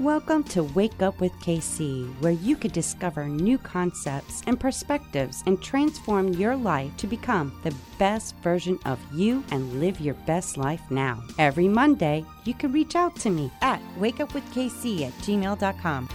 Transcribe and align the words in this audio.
Welcome 0.00 0.44
to 0.44 0.62
Wake 0.62 1.02
Up 1.02 1.20
with 1.20 1.32
KC, 1.40 2.08
where 2.22 2.32
you 2.32 2.56
can 2.56 2.70
discover 2.70 3.28
new 3.28 3.58
concepts 3.58 4.42
and 4.46 4.58
perspectives 4.58 5.42
and 5.44 5.62
transform 5.62 6.32
your 6.32 6.56
life 6.56 6.96
to 6.96 7.06
become 7.06 7.52
the 7.62 7.74
best 7.98 8.34
version 8.36 8.78
of 8.86 8.98
you 9.12 9.44
and 9.50 9.78
live 9.78 10.00
your 10.00 10.14
best 10.24 10.56
life 10.56 10.80
now. 10.90 11.22
Every 11.38 11.68
Monday, 11.68 12.24
you 12.46 12.54
can 12.54 12.72
reach 12.72 12.96
out 12.96 13.14
to 13.16 13.28
me 13.28 13.52
at 13.60 13.82
wakeupwithkc 13.98 15.02
at 15.02 15.12
gmail.com. 15.18 16.08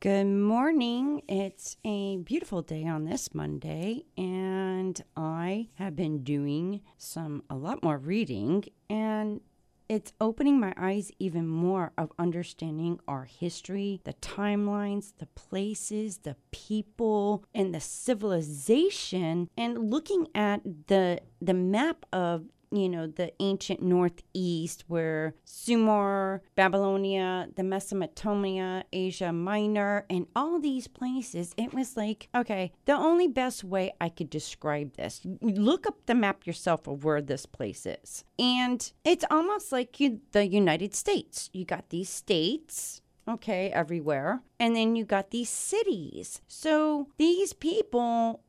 Good 0.00 0.26
morning. 0.26 1.22
It's 1.28 1.76
a 1.84 2.16
beautiful 2.16 2.62
day 2.62 2.84
on 2.86 3.04
this 3.04 3.32
Monday, 3.32 4.02
and 4.18 5.00
I 5.16 5.68
have 5.74 5.94
been 5.94 6.24
doing 6.24 6.80
some 6.98 7.44
a 7.48 7.54
lot 7.54 7.84
more 7.84 7.98
reading 7.98 8.64
and 8.90 9.40
it's 9.88 10.12
opening 10.20 10.58
my 10.58 10.74
eyes 10.76 11.10
even 11.18 11.46
more 11.46 11.92
of 11.96 12.12
understanding 12.18 12.98
our 13.06 13.24
history, 13.24 14.00
the 14.04 14.14
timelines, 14.14 15.12
the 15.18 15.26
places, 15.26 16.18
the 16.18 16.36
people, 16.50 17.44
and 17.54 17.74
the 17.74 17.80
civilization, 17.80 19.48
and 19.56 19.90
looking 19.90 20.26
at 20.34 20.62
the 20.88 21.20
the 21.40 21.54
map 21.54 22.04
of 22.12 22.46
you 22.70 22.88
know, 22.88 23.06
the 23.06 23.32
ancient 23.40 23.82
northeast 23.82 24.84
where 24.88 25.34
Sumer, 25.44 26.42
Babylonia, 26.54 27.48
the 27.54 27.62
Mesopotamia, 27.62 28.84
Asia 28.92 29.32
Minor, 29.32 30.04
and 30.10 30.26
all 30.34 30.60
these 30.60 30.88
places, 30.88 31.54
it 31.56 31.72
was 31.72 31.96
like, 31.96 32.28
okay, 32.34 32.72
the 32.84 32.92
only 32.92 33.28
best 33.28 33.64
way 33.64 33.92
I 34.00 34.08
could 34.08 34.30
describe 34.30 34.96
this, 34.96 35.20
look 35.40 35.86
up 35.86 36.06
the 36.06 36.14
map 36.14 36.46
yourself 36.46 36.86
of 36.86 37.04
where 37.04 37.22
this 37.22 37.46
place 37.46 37.86
is. 37.86 38.24
And 38.38 38.90
it's 39.04 39.24
almost 39.30 39.72
like 39.72 40.00
you, 40.00 40.20
the 40.32 40.46
United 40.46 40.94
States. 40.94 41.50
You 41.52 41.64
got 41.64 41.90
these 41.90 42.10
states, 42.10 43.00
okay, 43.28 43.70
everywhere. 43.70 44.42
And 44.58 44.74
then 44.74 44.96
you 44.96 45.04
got 45.04 45.30
these 45.30 45.50
cities. 45.50 46.40
So 46.48 47.08
these 47.18 47.52
people 47.52 48.42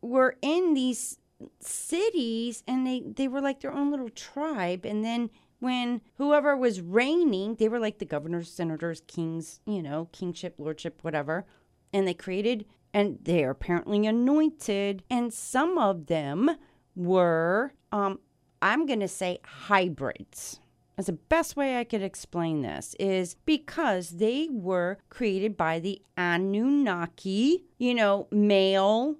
were 0.00 0.36
in 0.42 0.74
these 0.74 1.18
cities 1.60 2.62
and 2.66 2.86
they 2.86 3.00
they 3.00 3.28
were 3.28 3.40
like 3.40 3.60
their 3.60 3.72
own 3.72 3.90
little 3.90 4.10
tribe. 4.10 4.84
And 4.84 5.04
then 5.04 5.30
when 5.60 6.00
whoever 6.14 6.56
was 6.56 6.80
reigning 6.80 7.56
they 7.56 7.68
were 7.68 7.80
like 7.80 7.98
the 7.98 8.04
governors 8.04 8.50
senators 8.50 9.02
kings 9.06 9.60
you 9.66 9.82
know 9.82 10.08
kingship 10.12 10.54
lordship 10.58 10.98
whatever. 11.02 11.46
And 11.92 12.06
they 12.06 12.14
created 12.14 12.66
and 12.92 13.18
they 13.22 13.44
are 13.44 13.50
apparently 13.50 14.06
anointed. 14.06 15.02
And 15.10 15.32
some 15.32 15.78
of 15.78 16.06
them 16.06 16.50
were 16.94 17.72
um 17.92 18.18
i'm 18.60 18.86
going 18.86 19.00
to 19.00 19.08
say 19.08 19.38
hybrids. 19.44 20.60
As 20.96 21.06
the 21.06 21.12
best 21.12 21.54
way 21.54 21.78
I 21.78 21.84
could 21.84 22.02
explain 22.02 22.62
this 22.62 22.96
is 22.98 23.36
because 23.46 24.10
they 24.10 24.48
were 24.50 24.98
created 25.10 25.56
by 25.56 25.78
the 25.78 26.02
Anunnaki, 26.16 27.66
you 27.78 27.94
know, 27.94 28.26
male 28.32 29.14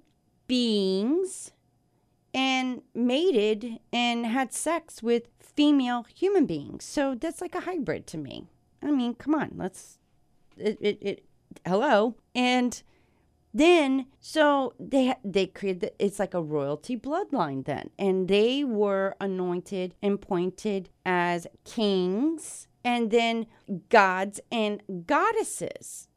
beings 0.45 1.53
and 2.33 2.81
mated 2.93 3.79
and 3.91 4.25
had 4.25 4.53
sex 4.53 5.01
with 5.01 5.23
female 5.39 6.05
human 6.13 6.45
beings. 6.45 6.85
So 6.85 7.15
that's 7.15 7.41
like 7.41 7.55
a 7.55 7.61
hybrid 7.61 8.07
to 8.07 8.17
me. 8.17 8.47
I 8.81 8.91
mean, 8.91 9.15
come 9.15 9.35
on, 9.35 9.53
let's 9.55 9.97
it 10.57 10.77
it, 10.79 10.97
it 11.01 11.25
hello. 11.65 12.15
And 12.35 12.81
then 13.53 14.05
so 14.19 14.73
they 14.79 15.15
they 15.23 15.47
created 15.47 15.81
the, 15.81 16.05
it's 16.05 16.19
like 16.19 16.33
a 16.33 16.41
royalty 16.41 16.95
bloodline 16.95 17.65
then 17.65 17.89
and 17.97 18.27
they 18.27 18.63
were 18.63 19.15
anointed 19.19 19.95
and 20.03 20.21
pointed 20.21 20.89
as 21.05 21.47
kings 21.65 22.67
and 22.83 23.09
then 23.09 23.47
gods 23.89 24.39
and 24.51 24.83
goddesses 25.07 26.07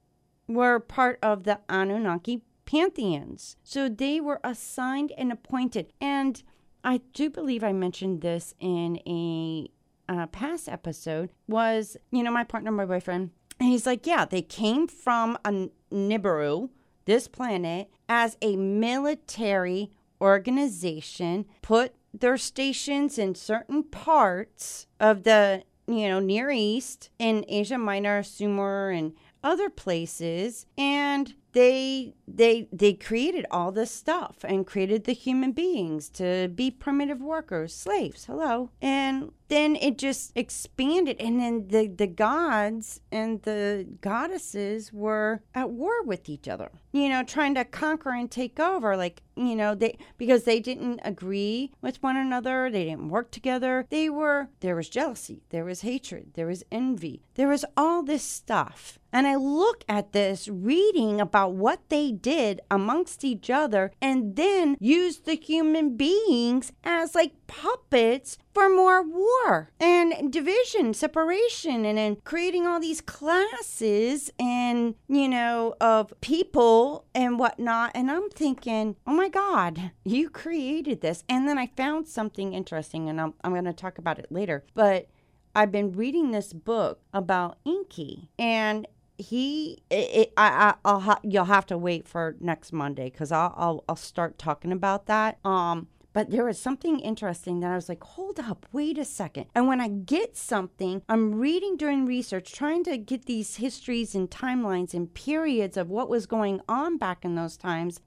were 0.47 0.79
part 0.79 1.19
of 1.23 1.45
the 1.45 1.61
Anunnaki 1.69 2.43
pantheons. 2.73 3.57
So 3.63 3.89
they 3.89 4.19
were 4.19 4.41
assigned 4.43 5.13
and 5.19 5.31
appointed. 5.31 5.93
And 6.01 6.43
I 6.83 7.03
do 7.13 7.29
believe 7.29 7.63
I 7.63 7.73
mentioned 7.73 8.23
this 8.23 8.55
in 8.59 8.99
a 9.07 9.69
uh, 10.09 10.27
past 10.29 10.69
episode 10.69 11.31
was, 11.47 11.99
you 12.11 12.23
know, 12.23 12.31
my 12.33 12.45
partner, 12.45 12.73
my 12.73 12.87
boyfriend, 12.87 13.31
and 13.61 13.69
he's 13.69 13.87
like, 13.87 14.07
yeah, 14.07 14.25
they 14.25 14.43
came 14.43 14.89
from 14.89 15.39
a 15.45 15.69
Nibiru, 15.93 16.71
this 17.05 17.29
planet, 17.29 17.91
as 18.09 18.37
a 18.41 18.57
military 18.57 19.91
organization, 20.21 21.45
put 21.61 21.95
their 22.13 22.39
stations 22.39 23.19
in 23.19 23.35
certain 23.35 23.85
parts 23.85 24.87
of 24.99 25.25
the, 25.25 25.63
you 25.87 26.09
know, 26.09 26.21
Near 26.21 26.51
East, 26.51 27.11
in 27.19 27.45
Asia 27.49 27.79
Minor, 27.79 28.23
Sumer, 28.23 28.91
and 28.91 29.13
other 29.43 29.71
places, 29.71 30.67
and 30.77 31.35
they 31.53 32.15
they 32.27 32.69
they 32.73 32.95
created 32.95 33.47
all 33.51 33.73
this 33.73 33.91
stuff 33.91 34.37
and 34.45 34.67
created 34.67 35.05
the 35.05 35.13
human 35.13 35.53
beings 35.53 36.09
to 36.09 36.49
be 36.49 36.71
primitive 36.71 37.21
workers 37.21 37.75
slaves 37.75 38.25
hello. 38.25 38.71
And 38.81 39.33
then 39.49 39.77
it 39.77 39.99
just 39.99 40.33
expanded 40.35 41.17
and 41.21 41.41
then 41.41 41.69
the 41.69 41.87
the 41.87 42.07
gods 42.07 43.01
and 43.11 43.43
the 43.43 43.87
goddesses 44.01 44.93
were 44.93 45.43
at 45.55 45.69
war 45.71 46.03
with 46.05 46.27
each 46.29 46.49
other 46.49 46.71
you 46.93 47.07
know 47.07 47.23
trying 47.23 47.55
to 47.55 47.65
conquer 47.65 48.11
and 48.11 48.31
take 48.31 48.59
over 48.59 48.97
like 48.97 49.23
you 49.37 49.55
know 49.55 49.75
they 49.75 49.99
because 50.17 50.45
they 50.45 50.59
didn't 50.59 51.01
agree 51.05 51.71
with 51.83 52.03
one 52.03 52.17
another 52.17 52.71
they 52.71 52.85
didn't 52.85 53.09
work 53.09 53.31
together. 53.31 53.87
They 53.91 54.09
were 54.09 54.49
there 54.61 54.77
was 54.77 54.89
jealousy 54.89 55.43
there 55.51 55.65
was 55.65 55.83
hatred 55.83 56.33
there 56.33 56.47
was 56.47 56.65
envy 56.73 57.23
there 57.35 57.49
was 57.49 57.65
all 57.77 58.03
this 58.03 58.23
stuff 58.23 58.99
and 59.13 59.27
i 59.27 59.35
look 59.35 59.85
at 59.89 60.13
this 60.13 60.49
reading 60.49 61.21
about 61.21 61.53
what 61.53 61.81
they 61.89 62.11
did 62.11 62.61
amongst 62.71 63.25
each 63.25 63.51
other 63.51 63.93
and 64.01 64.37
then 64.37 64.77
used 64.81 65.25
the 65.25 65.35
human 65.37 65.97
beings 65.97 66.73
as 66.85 67.15
like 67.15 67.33
puppets 67.47 68.39
for 68.55 68.69
more 68.69 69.03
war 69.03 69.71
and 69.81 70.33
division, 70.33 70.95
separation, 70.95 71.85
and 71.85 71.99
then 71.99 72.17
creating 72.25 72.67
all 72.67 72.81
these 72.81 73.01
classes 73.01 74.31
and, 74.39 74.95
you 75.09 75.29
know, 75.29 75.75
of 75.81 76.13
people 76.21 77.07
and 77.15 77.39
whatnot. 77.39 77.93
And 77.95 78.11
I'm 78.11 78.29
thinking, 78.31 78.97
oh 79.07 79.15
my 79.15 79.29
God, 79.29 79.93
you 80.05 80.29
created 80.29 81.01
this. 81.01 81.25
And 81.29 81.49
then 81.49 81.59
I 81.59 81.69
found 81.77 82.09
something 82.09 82.53
interesting, 82.53 83.09
and 83.09 83.21
I'm, 83.21 83.35
I'm 83.43 83.53
going 83.53 83.65
to 83.65 83.73
talk 83.73 83.99
about 83.99 84.19
it 84.19 84.31
later. 84.31 84.65
But 84.75 85.09
I've 85.55 85.73
been 85.73 85.93
reading 85.93 86.31
this 86.31 86.53
book 86.53 87.01
about 87.13 87.59
Enki, 87.67 88.31
and 88.39 88.87
he 89.23 89.83
it, 89.91 90.33
I, 90.37 90.75
I 90.85 90.93
will 90.93 91.01
ha- 91.01 91.21
you'll 91.23 91.45
have 91.47 91.67
to 91.67 91.79
wait 91.79 92.07
for 92.09 92.37
next 92.41 92.73
Monday 92.73 93.11
because 93.11 93.33
I'll, 93.33 93.55
I'll 93.57 93.85
I'll 93.89 93.97
start 93.97 94.39
talking 94.39 94.73
about 94.73 95.07
that. 95.07 95.39
Um, 95.45 95.89
but 96.13 96.31
there 96.31 96.45
was 96.45 96.59
something 96.59 97.01
interesting 97.01 97.61
that 97.61 97.73
I 97.73 97.77
was 97.77 97.89
like, 97.89 98.03
hold 98.03 98.39
up, 98.39 98.67
wait 98.73 98.99
a 98.99 99.05
second. 99.05 99.47
And 99.55 99.67
when 99.67 99.81
I 99.81 99.89
get 99.89 100.37
something, 100.37 101.03
I'm 101.09 101.35
reading 101.35 101.77
during 101.77 102.05
research, 102.05 102.53
trying 102.53 102.85
to 102.85 102.99
get 102.99 103.27
these 103.27 103.57
histories 103.57 104.15
and 104.15 104.31
timelines 104.31 104.95
and 104.95 105.13
periods 105.13 105.77
of 105.77 105.89
what 105.89 106.09
was 106.09 106.27
going 106.27 106.61
on 106.69 106.99
back 106.99 107.25
in 107.25 107.35
those 107.35 107.57
times. 107.57 108.01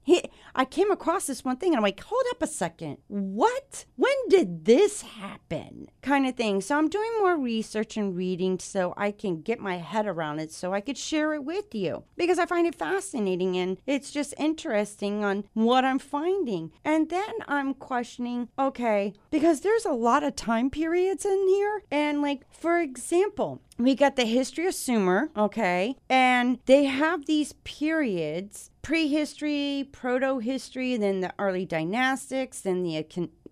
I 0.54 0.64
came 0.64 0.90
across 0.90 1.26
this 1.26 1.44
one 1.44 1.56
thing 1.56 1.70
and 1.70 1.78
I'm 1.78 1.82
like, 1.82 2.00
hold 2.00 2.22
up 2.30 2.42
a 2.42 2.46
second. 2.46 2.98
What? 3.08 3.84
When 3.96 4.14
did 4.28 4.64
this 4.64 5.02
happen? 5.02 5.88
Kind 6.02 6.26
of 6.26 6.36
thing. 6.36 6.60
So 6.60 6.78
I'm 6.78 6.88
doing 6.88 7.10
more 7.18 7.36
research 7.36 7.96
and 7.96 8.16
reading 8.16 8.58
so 8.58 8.94
I 8.96 9.10
can 9.10 9.42
get 9.42 9.58
my 9.58 9.78
head 9.78 10.06
around 10.06 10.38
it 10.38 10.52
so 10.52 10.72
I 10.72 10.80
could 10.80 10.98
share 10.98 11.34
it 11.34 11.44
with 11.44 11.74
you 11.74 12.04
because 12.16 12.38
I 12.38 12.46
find 12.46 12.66
it 12.66 12.74
fascinating 12.74 13.56
and 13.56 13.78
it's 13.86 14.10
just 14.10 14.34
interesting 14.38 15.24
on 15.24 15.44
what 15.54 15.84
I'm 15.84 15.98
finding. 15.98 16.72
And 16.84 17.08
then 17.10 17.32
I'm 17.48 17.74
quite 17.74 17.95
questioning, 17.96 18.46
okay, 18.58 19.14
because 19.30 19.62
there's 19.62 19.86
a 19.86 19.90
lot 19.90 20.22
of 20.22 20.36
time 20.36 20.68
periods 20.68 21.24
in 21.24 21.48
here. 21.48 21.82
And, 21.90 22.20
like, 22.20 22.42
for 22.52 22.78
example, 22.78 23.62
we 23.78 23.94
got 23.94 24.16
the 24.16 24.26
history 24.26 24.66
of 24.66 24.74
Sumer, 24.74 25.30
okay, 25.34 25.96
and 26.10 26.58
they 26.66 26.84
have 26.84 27.24
these 27.24 27.54
periods 27.64 28.70
prehistory, 28.82 29.88
proto 29.92 30.40
history, 30.40 30.98
then 30.98 31.20
the 31.20 31.32
early 31.38 31.64
dynastics, 31.64 32.60
then 32.60 32.82
the 32.82 33.02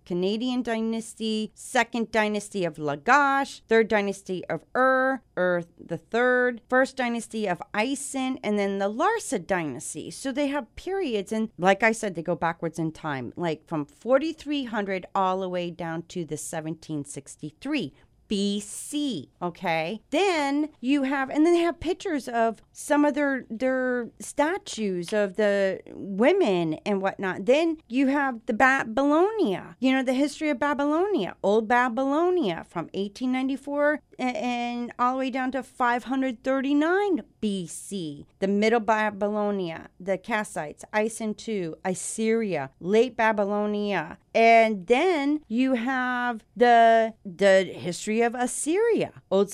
Akkadian 0.05 0.62
dynasty, 0.62 1.51
second 1.55 2.11
dynasty 2.11 2.65
of 2.65 2.77
Lagash, 2.77 3.62
third 3.69 3.89
dynasty 3.89 4.45
of 4.47 4.65
Ur, 4.75 5.23
Ur 5.37 5.62
the 5.79 5.99
third, 5.99 6.61
first 6.69 6.97
dynasty 6.97 7.49
of 7.49 7.62
Isin, 7.73 8.39
and 8.43 8.59
then 8.59 8.79
the 8.79 8.91
Larsa 8.91 9.45
dynasty. 9.45 10.11
So 10.11 10.33
they 10.33 10.49
have 10.49 10.75
periods, 10.77 11.33
and 11.33 11.51
like 11.59 11.83
I 11.83 11.93
said, 11.93 12.15
they 12.15 12.23
go 12.23 12.35
backwards 12.35 12.79
in 12.79 12.93
time, 12.93 13.33
like 13.37 13.67
from 13.67 13.85
4300 13.87 15.06
all 15.15 15.41
the 15.41 15.49
way 15.49 15.71
down 15.71 16.03
to 16.09 16.21
the 16.21 16.35
1763 16.35 17.95
BC. 18.29 19.29
Okay. 19.43 20.00
Then 20.11 20.71
you 20.81 21.03
have, 21.05 21.31
and 21.31 21.44
then 21.44 21.55
they 21.55 21.61
have 21.61 21.81
pictures 21.81 22.29
of 22.29 22.62
some 22.73 23.05
of 23.05 23.15
their 23.15 23.44
their 23.50 24.09
statues 24.19 25.12
of 25.12 25.37
the 25.37 25.81
women 25.93 26.75
and 26.87 27.00
whatnot. 27.03 27.47
Then 27.47 27.79
you 27.88 28.09
have 28.09 28.41
the 28.47 28.53
Babylonia. 28.53 29.76
You 29.81 29.93
know 29.93 30.03
the 30.03 30.12
history 30.12 30.50
of 30.50 30.59
Babylonia, 30.59 31.37
Old 31.43 31.69
Babylonia 31.69 32.65
from 32.69 32.85
1894 32.94 34.00
and 34.19 34.93
all 34.99 35.15
the 35.15 35.19
way 35.19 35.31
down 35.31 35.53
to 35.53 35.62
539 35.62 37.23
BC. 37.44 38.25
The 38.38 38.49
Middle 38.49 38.81
Babylonia, 38.81 39.91
the 40.00 40.17
Kassites, 40.17 40.82
Isin 40.94 41.37
II, 41.46 41.75
Assyria, 41.85 42.70
Late 42.81 43.19
Babylonia, 43.19 44.17
and 44.35 44.87
then 44.87 45.41
you 45.46 45.75
have 45.75 46.43
the 46.56 47.12
the 47.25 47.64
history 47.64 48.23
of 48.23 48.35
Assyria, 48.35 49.12
Old 49.31 49.52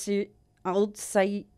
Old 0.64 1.00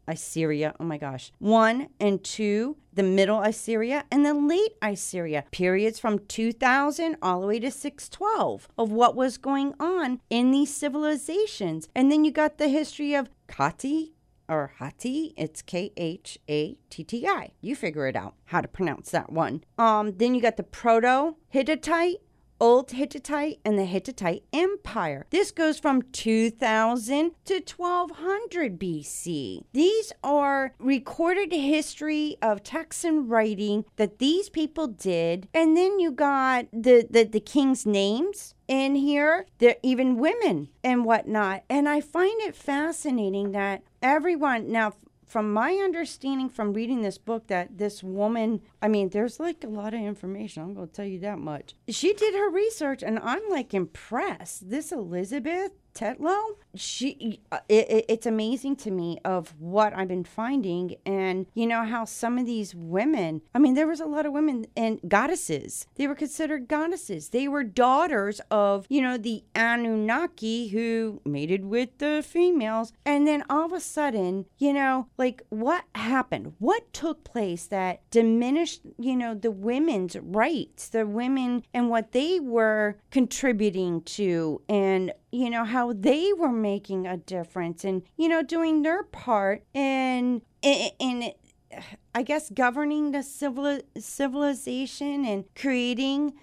Assyria. 0.09 0.75
Oh 0.81 0.85
my 0.85 0.97
gosh. 0.97 1.33
One 1.39 1.89
and 2.01 2.25
two, 2.25 2.77
the 2.95 3.03
Middle 3.03 3.41
Assyria 3.43 4.05
and 4.11 4.25
the 4.25 4.35
Late 4.35 4.77
Assyria. 4.81 5.45
Periods 5.51 5.99
from 5.99 6.19
2000 6.21 7.17
all 7.21 7.43
the 7.43 7.47
way 7.47 7.59
to 7.61 7.71
612 7.71 8.69
of 8.79 8.91
what 8.91 9.15
was 9.15 9.37
going 9.39 9.75
on 9.79 10.21
in 10.31 10.51
these 10.51 10.75
civilizations. 10.75 11.89
And 11.95 12.11
then 12.11 12.25
you 12.25 12.31
got 12.31 12.59
the 12.59 12.69
history 12.69 13.15
of 13.15 13.29
Kati 13.49 14.13
or 14.49 14.73
Hatti. 14.79 15.35
It's 15.37 15.63
K 15.63 15.93
H 15.97 16.39
A 16.49 16.77
T 16.91 17.05
T 17.05 17.27
I. 17.27 17.53
You 17.61 17.77
figure 17.77 18.07
it 18.07 18.17
out 18.17 18.35
how 18.47 18.61
to 18.61 18.69
pronounce 18.69 19.11
that 19.11 19.33
one. 19.33 19.65
Um, 19.79 20.13
then 20.17 20.35
you 20.35 20.43
got 20.43 20.57
the 20.57 20.63
Proto 20.63 21.37
Hittite 21.49 22.21
Old 22.63 22.93
Hittite 22.93 23.59
and 23.65 23.77
the 23.77 23.85
Hittite 23.85 24.45
Empire. 24.53 25.27
This 25.31 25.51
goes 25.51 25.81
from 25.81 26.01
2000 26.13 27.33
to 27.47 27.55
1200 27.55 28.79
BC. 28.79 29.65
These 29.73 30.13
are 30.23 30.73
recorded 30.79 31.53
history 31.53 32.37
of 32.41 32.63
texts 32.63 33.03
and 33.03 33.29
writing 33.29 33.85
that 33.97 34.21
these 34.21 34.49
people 34.49 34.87
did. 34.87 35.49
And 35.53 35.77
then 35.77 35.99
you 35.99 36.13
got 36.13 36.67
the, 36.73 37.05
the, 37.11 37.25
the 37.25 37.41
king's 37.41 37.85
names 37.85 38.55
in 38.73 38.95
here. 38.95 39.47
There 39.59 39.77
even 39.83 40.17
women 40.17 40.69
and 40.83 41.05
whatnot. 41.05 41.65
And 41.69 41.89
I 41.89 42.01
find 42.01 42.41
it 42.41 42.57
fascinating 42.57 43.53
that 43.53 43.83
everyone 44.01 44.73
now 44.73 44.95
from 45.27 45.53
my 45.53 45.73
understanding 45.75 46.49
from 46.49 46.73
reading 46.73 47.03
this 47.03 47.17
book 47.17 47.47
that 47.47 47.79
this 47.79 48.03
woman 48.03 48.61
i 48.83 48.89
mean 48.89 49.09
there's 49.09 49.41
like 49.41 49.65
a 49.65 49.67
lot 49.67 49.95
of 49.95 50.01
information 50.01 50.63
i'm 50.63 50.75
going 50.75 50.87
to 50.87 50.93
tell 50.93 51.07
you 51.07 51.19
that 51.19 51.39
much 51.39 51.75
she 51.89 52.13
did 52.13 52.35
her 52.35 52.51
research 52.51 53.03
and 53.03 53.19
i'm 53.21 53.41
like 53.49 53.73
impressed 53.73 54.69
this 54.69 54.93
elizabeth 54.93 55.73
Tetlow, 55.95 56.57
she 56.75 57.41
uh, 57.51 57.59
it, 57.69 58.07
it's 58.09 58.27
amazing 58.27 58.77
to 58.77 58.91
me 58.91 59.19
of 59.25 59.55
what 59.59 59.93
I've 59.95 60.09
been 60.09 60.25
finding 60.25 60.97
and 61.05 61.47
you 61.55 61.67
know 61.67 61.85
how 61.85 62.05
some 62.05 62.39
of 62.39 62.47
these 62.47 62.75
women 62.75 63.43
I 63.55 63.59
mean 63.59 63.75
there 63.75 63.87
was 63.87 64.01
a 64.01 64.07
lot 64.07 64.27
of 64.27 64.33
women 64.33 64.67
and 64.77 65.01
goddesses. 65.07 65.87
They 65.97 66.07
were 66.07 66.15
considered 66.15 66.69
goddesses. 66.69 67.29
They 67.29 67.47
were 67.47 67.65
daughters 67.65 68.41
of 68.51 68.87
you 68.89 69.03
know 69.03 69.19
the 69.19 69.45
Anunnaki 69.55 70.69
who 70.69 71.21
mated 71.25 71.65
with 71.65 71.99
the 71.99 72.25
females. 72.27 72.93
And 73.05 73.27
then 73.27 73.45
all 73.51 73.67
of 73.67 73.73
a 73.73 73.81
sudden 73.81 74.47
you 74.59 74.73
know 74.73 75.09
like 75.19 75.43
what 75.51 75.85
happened? 75.95 76.55
What 76.59 76.93
took 76.93 77.25
place 77.25 77.67
that 77.67 78.01
diminished 78.11 78.81
you 78.99 79.17
know 79.17 79.35
the 79.35 79.51
women's 79.51 80.17
rights 80.17 80.89
the 80.89 81.07
women 81.07 81.65
and 81.75 81.91
what 81.91 82.13
they 82.13 82.41
were 82.41 82.97
contributing 83.11 84.03
to 84.03 84.63
and 84.69 85.13
you 85.33 85.49
know 85.49 85.65
how 85.65 85.93
they 85.93 86.33
were 86.35 86.53
making 86.53 87.07
a 87.07 87.17
difference 87.17 87.85
and 87.85 88.03
you 88.17 88.29
know 88.29 88.43
doing 88.43 88.83
their 88.83 89.03
part 89.03 89.65
in 89.75 90.43
in, 90.61 90.91
in 90.99 91.33
I 92.15 92.23
guess 92.23 92.51
governing 92.51 93.13
the 93.13 93.23
civil 93.23 93.81
civilization 93.99 95.25
and 95.25 95.45
creating 95.57 96.35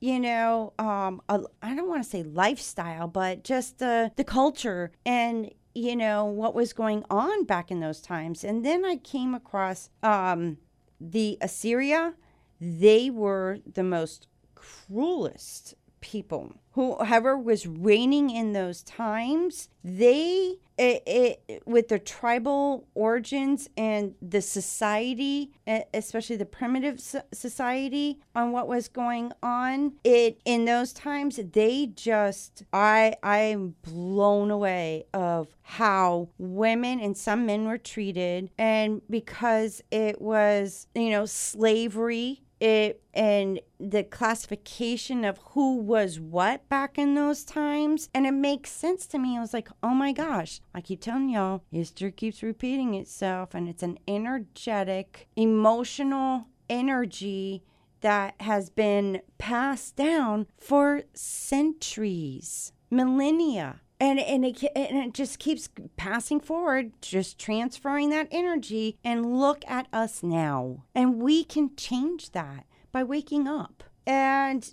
you 0.00 0.18
know 0.18 0.72
um 0.78 1.20
a, 1.28 1.40
I 1.62 1.74
don't 1.74 1.88
want 1.88 2.02
to 2.02 2.08
say 2.08 2.22
lifestyle 2.22 3.06
but 3.06 3.44
just 3.44 3.78
the 3.78 4.10
the 4.16 4.24
culture 4.24 4.92
and 5.04 5.50
you 5.74 5.94
know 5.94 6.24
what 6.24 6.54
was 6.54 6.72
going 6.72 7.04
on 7.10 7.44
back 7.44 7.70
in 7.70 7.80
those 7.80 8.00
times. 8.00 8.42
And 8.42 8.64
then 8.64 8.84
I 8.84 8.96
came 8.96 9.34
across 9.34 9.90
um 10.02 10.58
the 11.00 11.38
Assyria. 11.40 12.14
They 12.60 13.10
were 13.10 13.58
the 13.72 13.84
most 13.84 14.26
cruelest 14.56 15.74
people. 16.00 16.52
Whoever 16.72 17.36
was 17.36 17.66
reigning 17.66 18.30
in 18.30 18.52
those 18.52 18.82
times 18.82 19.68
they 19.82 20.56
it, 20.76 21.02
it, 21.06 21.62
with 21.66 21.88
their 21.88 21.98
tribal 21.98 22.86
origins 22.94 23.68
and 23.76 24.14
the 24.22 24.40
society 24.40 25.50
eh, 25.66 25.82
especially 25.92 26.36
the 26.36 26.44
primitive 26.44 27.00
society 27.32 28.20
on 28.36 28.52
what 28.52 28.68
was 28.68 28.86
going 28.86 29.32
on 29.42 29.94
it 30.04 30.40
in 30.44 30.66
those 30.66 30.92
times 30.92 31.40
they 31.52 31.86
just 31.86 32.62
i 32.72 33.12
i'm 33.24 33.74
blown 33.82 34.52
away 34.52 35.04
of 35.12 35.48
how 35.68 36.28
women 36.38 36.98
and 36.98 37.14
some 37.14 37.44
men 37.44 37.66
were 37.66 37.76
treated. 37.76 38.50
And 38.56 39.02
because 39.10 39.82
it 39.90 40.20
was 40.20 40.86
you 40.94 41.10
know 41.10 41.26
slavery 41.26 42.42
it 42.60 43.02
and 43.14 43.60
the 43.78 44.02
classification 44.02 45.24
of 45.24 45.38
who 45.50 45.76
was 45.76 46.18
what 46.18 46.68
back 46.68 46.98
in 46.98 47.14
those 47.14 47.44
times 47.44 48.08
and 48.14 48.26
it 48.26 48.32
makes 48.32 48.70
sense 48.70 49.06
to 49.06 49.18
me. 49.18 49.36
I 49.36 49.40
was 49.40 49.54
like 49.54 49.68
oh 49.82 49.94
my 49.94 50.12
gosh 50.12 50.60
i 50.74 50.80
keep 50.80 51.00
telling 51.00 51.28
y'all 51.30 51.62
history 51.70 52.12
keeps 52.12 52.42
repeating 52.42 52.94
itself 52.94 53.54
and 53.54 53.68
it's 53.68 53.82
an 53.82 53.98
energetic 54.08 55.28
emotional 55.36 56.46
energy 56.68 57.62
that 58.00 58.34
has 58.40 58.70
been 58.70 59.20
passed 59.38 59.96
down 59.96 60.46
for 60.58 61.02
centuries 61.14 62.72
millennia 62.90 63.80
and 64.00 64.18
and 64.20 64.44
it, 64.44 64.62
and 64.74 64.98
it 64.98 65.14
just 65.14 65.38
keeps 65.38 65.68
passing 65.96 66.40
forward 66.40 66.92
just 67.00 67.38
transferring 67.38 68.10
that 68.10 68.28
energy. 68.30 68.98
And 69.04 69.38
look 69.38 69.64
at 69.66 69.88
us 69.92 70.22
now. 70.22 70.84
And 70.94 71.20
we 71.20 71.44
can 71.44 71.74
change 71.76 72.30
that 72.32 72.64
by 72.92 73.02
waking 73.02 73.48
up. 73.48 73.84
And 74.06 74.72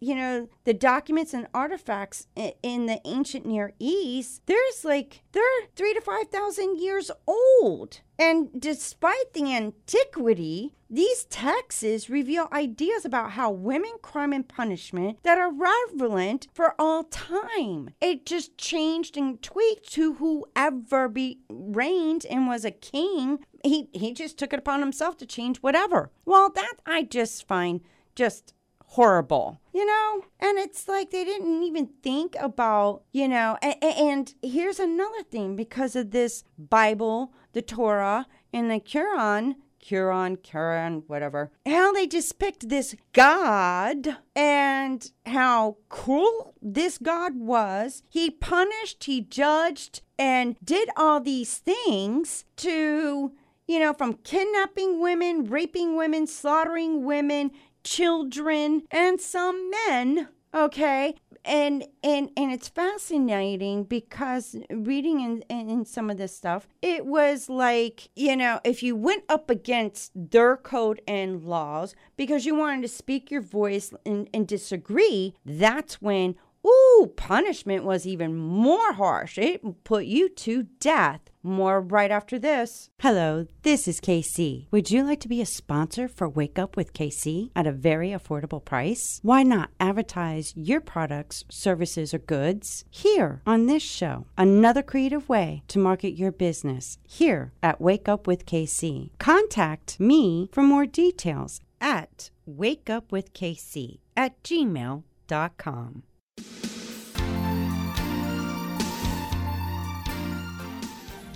you 0.00 0.16
know 0.16 0.48
the 0.64 0.74
documents 0.74 1.32
and 1.32 1.46
artifacts 1.54 2.26
in 2.34 2.86
the 2.86 3.00
ancient 3.04 3.46
near 3.46 3.72
east 3.78 4.42
there's 4.46 4.84
like 4.84 5.22
they're 5.30 5.42
three 5.76 5.94
to 5.94 6.00
five 6.00 6.28
thousand 6.28 6.78
years 6.78 7.10
old. 7.26 8.00
And 8.18 8.48
despite 8.58 9.32
the 9.32 9.54
antiquity 9.54 10.74
these 10.92 11.24
texts 11.24 12.10
reveal 12.10 12.48
ideas 12.52 13.06
about 13.06 13.30
how 13.32 13.50
women 13.50 13.92
crime 14.02 14.34
and 14.34 14.46
punishment 14.46 15.18
that 15.22 15.38
are 15.38 15.50
relevant 15.50 16.48
for 16.52 16.74
all 16.78 17.04
time. 17.04 17.88
It 18.02 18.26
just 18.26 18.58
changed 18.58 19.16
and 19.16 19.40
tweaked 19.40 19.90
to 19.94 20.14
whoever 20.14 21.08
be 21.08 21.40
reigned 21.48 22.26
and 22.26 22.46
was 22.46 22.66
a 22.66 22.70
king. 22.70 23.38
He 23.64 23.88
he 23.94 24.12
just 24.12 24.38
took 24.38 24.52
it 24.52 24.58
upon 24.58 24.80
himself 24.80 25.16
to 25.18 25.26
change 25.26 25.58
whatever. 25.58 26.10
Well 26.26 26.50
that 26.50 26.74
i 26.84 27.02
just 27.04 27.48
find 27.48 27.80
just 28.14 28.52
horrible, 28.92 29.58
you 29.72 29.86
know? 29.86 30.24
And 30.38 30.58
it's 30.58 30.86
like 30.86 31.10
they 31.10 31.24
didn't 31.24 31.62
even 31.62 31.88
think 32.02 32.36
about, 32.38 33.04
you 33.12 33.26
know, 33.26 33.56
and, 33.62 33.82
and 33.82 34.34
here's 34.42 34.78
another 34.78 35.22
thing 35.22 35.56
because 35.56 35.96
of 35.96 36.10
this 36.10 36.44
Bible, 36.58 37.32
the 37.54 37.62
Torah, 37.62 38.26
and 38.52 38.70
the 38.70 38.80
Quran, 38.80 39.54
Quran, 39.82 40.38
Quran, 40.38 41.02
whatever, 41.06 41.50
how 41.66 41.92
they 41.92 42.06
just 42.06 42.38
picked 42.38 42.68
this 42.68 42.94
God 43.12 44.16
and 44.34 45.10
how 45.26 45.76
cruel 45.88 46.54
this 46.62 46.98
God 46.98 47.36
was. 47.36 48.02
He 48.08 48.30
punished, 48.30 49.04
he 49.04 49.20
judged, 49.20 50.02
and 50.18 50.56
did 50.64 50.88
all 50.96 51.20
these 51.20 51.58
things 51.58 52.44
to 52.56 53.32
you 53.66 53.78
know, 53.78 53.94
from 53.94 54.14
kidnapping 54.14 55.00
women, 55.00 55.44
raping 55.44 55.96
women, 55.96 56.26
slaughtering 56.26 57.04
women, 57.04 57.50
children, 57.84 58.82
and 58.90 59.20
some 59.20 59.70
men. 59.70 60.28
Okay, 60.54 61.14
and 61.44 61.84
and 62.04 62.30
and 62.36 62.52
it's 62.52 62.68
fascinating 62.68 63.84
because 63.84 64.56
reading 64.70 65.20
in, 65.20 65.42
in 65.48 65.84
some 65.84 66.10
of 66.10 66.16
this 66.16 66.36
stuff 66.36 66.68
it 66.80 67.04
was 67.04 67.48
like 67.48 68.08
you 68.14 68.36
know 68.36 68.60
if 68.64 68.82
you 68.82 68.94
went 68.94 69.24
up 69.28 69.50
against 69.50 70.12
their 70.14 70.56
code 70.56 71.00
and 71.06 71.42
laws 71.42 71.94
because 72.16 72.46
you 72.46 72.54
wanted 72.54 72.82
to 72.82 72.88
speak 72.88 73.30
your 73.30 73.40
voice 73.40 73.92
and, 74.06 74.28
and 74.32 74.46
disagree 74.46 75.34
that's 75.44 76.00
when 76.00 76.36
Ooh, 76.64 77.12
punishment 77.16 77.84
was 77.84 78.06
even 78.06 78.36
more 78.36 78.92
harsh. 78.92 79.36
It 79.38 79.84
put 79.84 80.04
you 80.04 80.28
to 80.28 80.64
death. 80.78 81.20
More 81.42 81.80
right 81.80 82.12
after 82.12 82.38
this. 82.38 82.90
Hello, 83.00 83.48
this 83.62 83.88
is 83.88 84.00
KC. 84.00 84.68
Would 84.70 84.92
you 84.92 85.02
like 85.02 85.18
to 85.20 85.28
be 85.28 85.40
a 85.40 85.46
sponsor 85.46 86.06
for 86.06 86.28
Wake 86.28 86.56
Up 86.56 86.76
with 86.76 86.92
KC 86.92 87.50
at 87.56 87.66
a 87.66 87.72
very 87.72 88.10
affordable 88.10 88.64
price? 88.64 89.18
Why 89.22 89.42
not 89.42 89.70
advertise 89.80 90.52
your 90.54 90.80
products, 90.80 91.44
services, 91.50 92.14
or 92.14 92.18
goods 92.18 92.84
here 92.90 93.42
on 93.44 93.66
this 93.66 93.82
show? 93.82 94.26
Another 94.38 94.82
creative 94.82 95.28
way 95.28 95.64
to 95.66 95.80
market 95.80 96.12
your 96.12 96.30
business 96.30 96.98
here 97.02 97.52
at 97.60 97.80
Wake 97.80 98.08
Up 98.08 98.28
with 98.28 98.46
KC. 98.46 99.10
Contact 99.18 99.98
me 99.98 100.48
for 100.52 100.62
more 100.62 100.86
details 100.86 101.60
at 101.80 102.30
wakeupwithkc 102.48 103.98
at 104.16 104.40
gmail.com. 104.44 106.02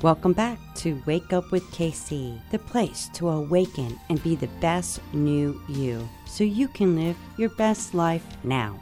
Welcome 0.02 0.34
back 0.34 0.58
to 0.76 1.02
Wake 1.06 1.32
Up 1.32 1.50
with 1.50 1.64
KC, 1.72 2.38
the 2.50 2.58
place 2.58 3.08
to 3.14 3.30
awaken 3.30 3.98
and 4.10 4.22
be 4.22 4.36
the 4.36 4.46
best 4.60 5.00
new 5.14 5.58
you 5.68 6.06
so 6.26 6.44
you 6.44 6.68
can 6.68 6.94
live 6.94 7.16
your 7.38 7.48
best 7.48 7.94
life 7.94 8.22
now. 8.44 8.78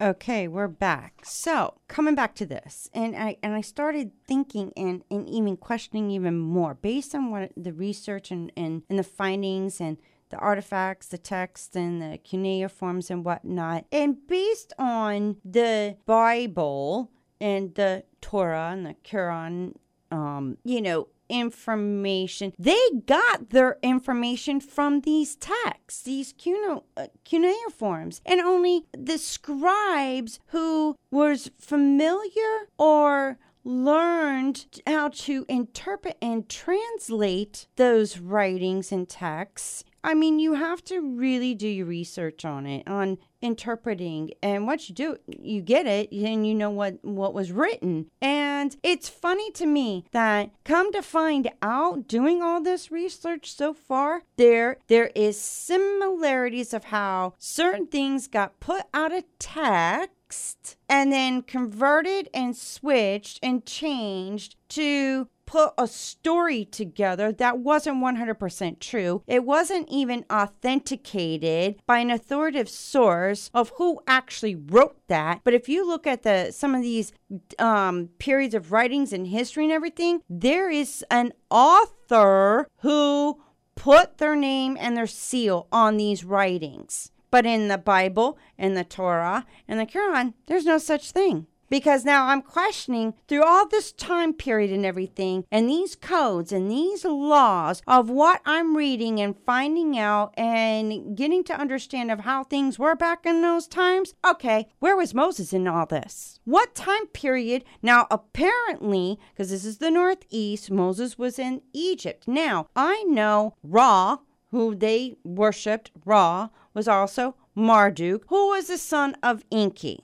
Okay, 0.00 0.46
we're 0.46 0.68
back. 0.68 1.22
So, 1.24 1.74
coming 1.88 2.14
back 2.14 2.36
to 2.36 2.46
this, 2.46 2.88
and 2.94 3.16
I 3.16 3.36
and 3.42 3.52
I 3.52 3.62
started 3.62 4.12
thinking 4.28 4.72
and, 4.76 5.02
and 5.10 5.28
even 5.28 5.56
questioning 5.56 6.12
even 6.12 6.38
more 6.38 6.74
based 6.74 7.16
on 7.16 7.32
what 7.32 7.50
the 7.56 7.72
research 7.72 8.30
and, 8.30 8.52
and, 8.56 8.84
and 8.88 8.96
the 8.96 9.02
findings 9.02 9.80
and 9.80 9.98
the 10.30 10.38
artifacts, 10.38 11.08
the 11.08 11.18
text, 11.18 11.76
and 11.76 12.00
the 12.00 12.18
cuneiforms 12.18 13.10
and 13.10 13.24
whatnot, 13.24 13.84
and 13.92 14.26
based 14.26 14.72
on 14.78 15.36
the 15.44 15.96
Bible 16.06 17.10
and 17.40 17.74
the 17.74 18.04
Torah 18.20 18.70
and 18.72 18.86
the 18.86 18.94
Quran, 19.04 19.74
um, 20.10 20.58
you 20.64 20.80
know, 20.80 21.08
information. 21.28 22.52
They 22.58 22.80
got 23.06 23.50
their 23.50 23.76
information 23.82 24.60
from 24.60 25.02
these 25.02 25.36
texts, 25.36 26.02
these 26.02 26.32
cuneiforms, 26.32 26.84
uh, 26.96 27.06
cuneiforms, 27.24 28.20
and 28.24 28.40
only 28.40 28.84
the 28.96 29.18
scribes 29.18 30.40
who 30.46 30.96
was 31.10 31.50
familiar 31.58 32.68
or 32.78 33.38
learned 33.64 34.64
how 34.86 35.08
to 35.08 35.44
interpret 35.48 36.16
and 36.22 36.48
translate 36.48 37.66
those 37.76 38.18
writings 38.18 38.90
and 38.90 39.08
texts 39.08 39.84
I 40.02 40.14
mean, 40.14 40.38
you 40.38 40.54
have 40.54 40.82
to 40.84 41.00
really 41.00 41.54
do 41.54 41.68
your 41.68 41.86
research 41.86 42.44
on 42.44 42.66
it, 42.66 42.86
on 42.88 43.18
interpreting. 43.40 44.30
And 44.42 44.66
once 44.66 44.88
you 44.88 44.94
do, 44.94 45.16
you 45.26 45.60
get 45.60 45.86
it, 45.86 46.10
and 46.12 46.46
you 46.46 46.54
know 46.54 46.70
what 46.70 47.04
what 47.04 47.34
was 47.34 47.52
written. 47.52 48.10
And 48.20 48.76
it's 48.82 49.08
funny 49.08 49.50
to 49.52 49.66
me 49.66 50.04
that 50.12 50.50
come 50.64 50.92
to 50.92 51.02
find 51.02 51.50
out, 51.62 52.08
doing 52.08 52.42
all 52.42 52.60
this 52.60 52.90
research 52.90 53.52
so 53.52 53.74
far, 53.74 54.22
there 54.36 54.78
there 54.88 55.10
is 55.14 55.40
similarities 55.40 56.72
of 56.72 56.84
how 56.84 57.34
certain 57.38 57.86
things 57.86 58.28
got 58.28 58.60
put 58.60 58.84
out 58.94 59.12
of 59.12 59.24
text 59.38 60.76
and 60.88 61.12
then 61.12 61.42
converted 61.42 62.28
and 62.34 62.56
switched 62.56 63.38
and 63.42 63.64
changed 63.64 64.56
to 64.68 65.28
put 65.48 65.72
a 65.78 65.88
story 65.88 66.66
together 66.66 67.32
that 67.32 67.58
wasn't 67.58 67.96
100% 67.96 68.80
true. 68.80 69.22
It 69.26 69.44
wasn't 69.44 69.88
even 69.88 70.26
authenticated 70.30 71.80
by 71.86 72.00
an 72.00 72.10
authoritative 72.10 72.68
source 72.68 73.50
of 73.54 73.72
who 73.78 73.98
actually 74.06 74.54
wrote 74.54 74.98
that. 75.08 75.40
But 75.44 75.54
if 75.54 75.66
you 75.66 75.86
look 75.86 76.06
at 76.06 76.22
the 76.22 76.52
some 76.52 76.74
of 76.74 76.82
these 76.82 77.12
um, 77.58 78.10
periods 78.18 78.54
of 78.54 78.72
writings 78.72 79.14
and 79.14 79.26
history 79.26 79.64
and 79.64 79.72
everything, 79.72 80.20
there 80.28 80.70
is 80.70 81.02
an 81.10 81.32
author 81.50 82.68
who 82.80 83.40
put 83.74 84.18
their 84.18 84.36
name 84.36 84.76
and 84.78 84.98
their 84.98 85.06
seal 85.06 85.66
on 85.72 85.96
these 85.96 86.24
writings. 86.24 87.10
But 87.30 87.46
in 87.46 87.68
the 87.68 87.78
Bible, 87.78 88.38
in 88.58 88.74
the 88.74 88.84
Torah, 88.84 89.46
and 89.66 89.80
the 89.80 89.86
Quran, 89.86 90.34
there's 90.46 90.66
no 90.66 90.76
such 90.76 91.10
thing 91.10 91.46
because 91.68 92.04
now 92.04 92.26
I'm 92.26 92.42
questioning 92.42 93.14
through 93.26 93.44
all 93.44 93.68
this 93.68 93.92
time 93.92 94.32
period 94.32 94.70
and 94.70 94.86
everything, 94.86 95.44
and 95.50 95.68
these 95.68 95.96
codes 95.96 96.52
and 96.52 96.70
these 96.70 97.04
laws 97.04 97.82
of 97.86 98.10
what 98.10 98.40
I'm 98.44 98.76
reading 98.76 99.20
and 99.20 99.36
finding 99.44 99.98
out 99.98 100.34
and 100.36 101.16
getting 101.16 101.44
to 101.44 101.58
understand 101.58 102.10
of 102.10 102.20
how 102.20 102.44
things 102.44 102.78
were 102.78 102.94
back 102.96 103.26
in 103.26 103.42
those 103.42 103.66
times. 103.66 104.14
Okay, 104.26 104.68
where 104.78 104.96
was 104.96 105.14
Moses 105.14 105.52
in 105.52 105.68
all 105.68 105.86
this? 105.86 106.40
What 106.44 106.74
time 106.74 107.06
period? 107.08 107.64
Now, 107.82 108.06
apparently, 108.10 109.18
because 109.32 109.50
this 109.50 109.64
is 109.64 109.78
the 109.78 109.90
Northeast, 109.90 110.70
Moses 110.70 111.18
was 111.18 111.38
in 111.38 111.62
Egypt. 111.72 112.26
Now, 112.26 112.66
I 112.74 113.02
know 113.04 113.54
Ra, 113.62 114.18
who 114.50 114.74
they 114.74 115.16
worshipped, 115.24 115.90
Ra, 116.04 116.48
was 116.72 116.88
also 116.88 117.34
Marduk, 117.54 118.24
who 118.28 118.48
was 118.50 118.68
the 118.68 118.78
son 118.78 119.16
of 119.22 119.44
Enki. 119.50 120.00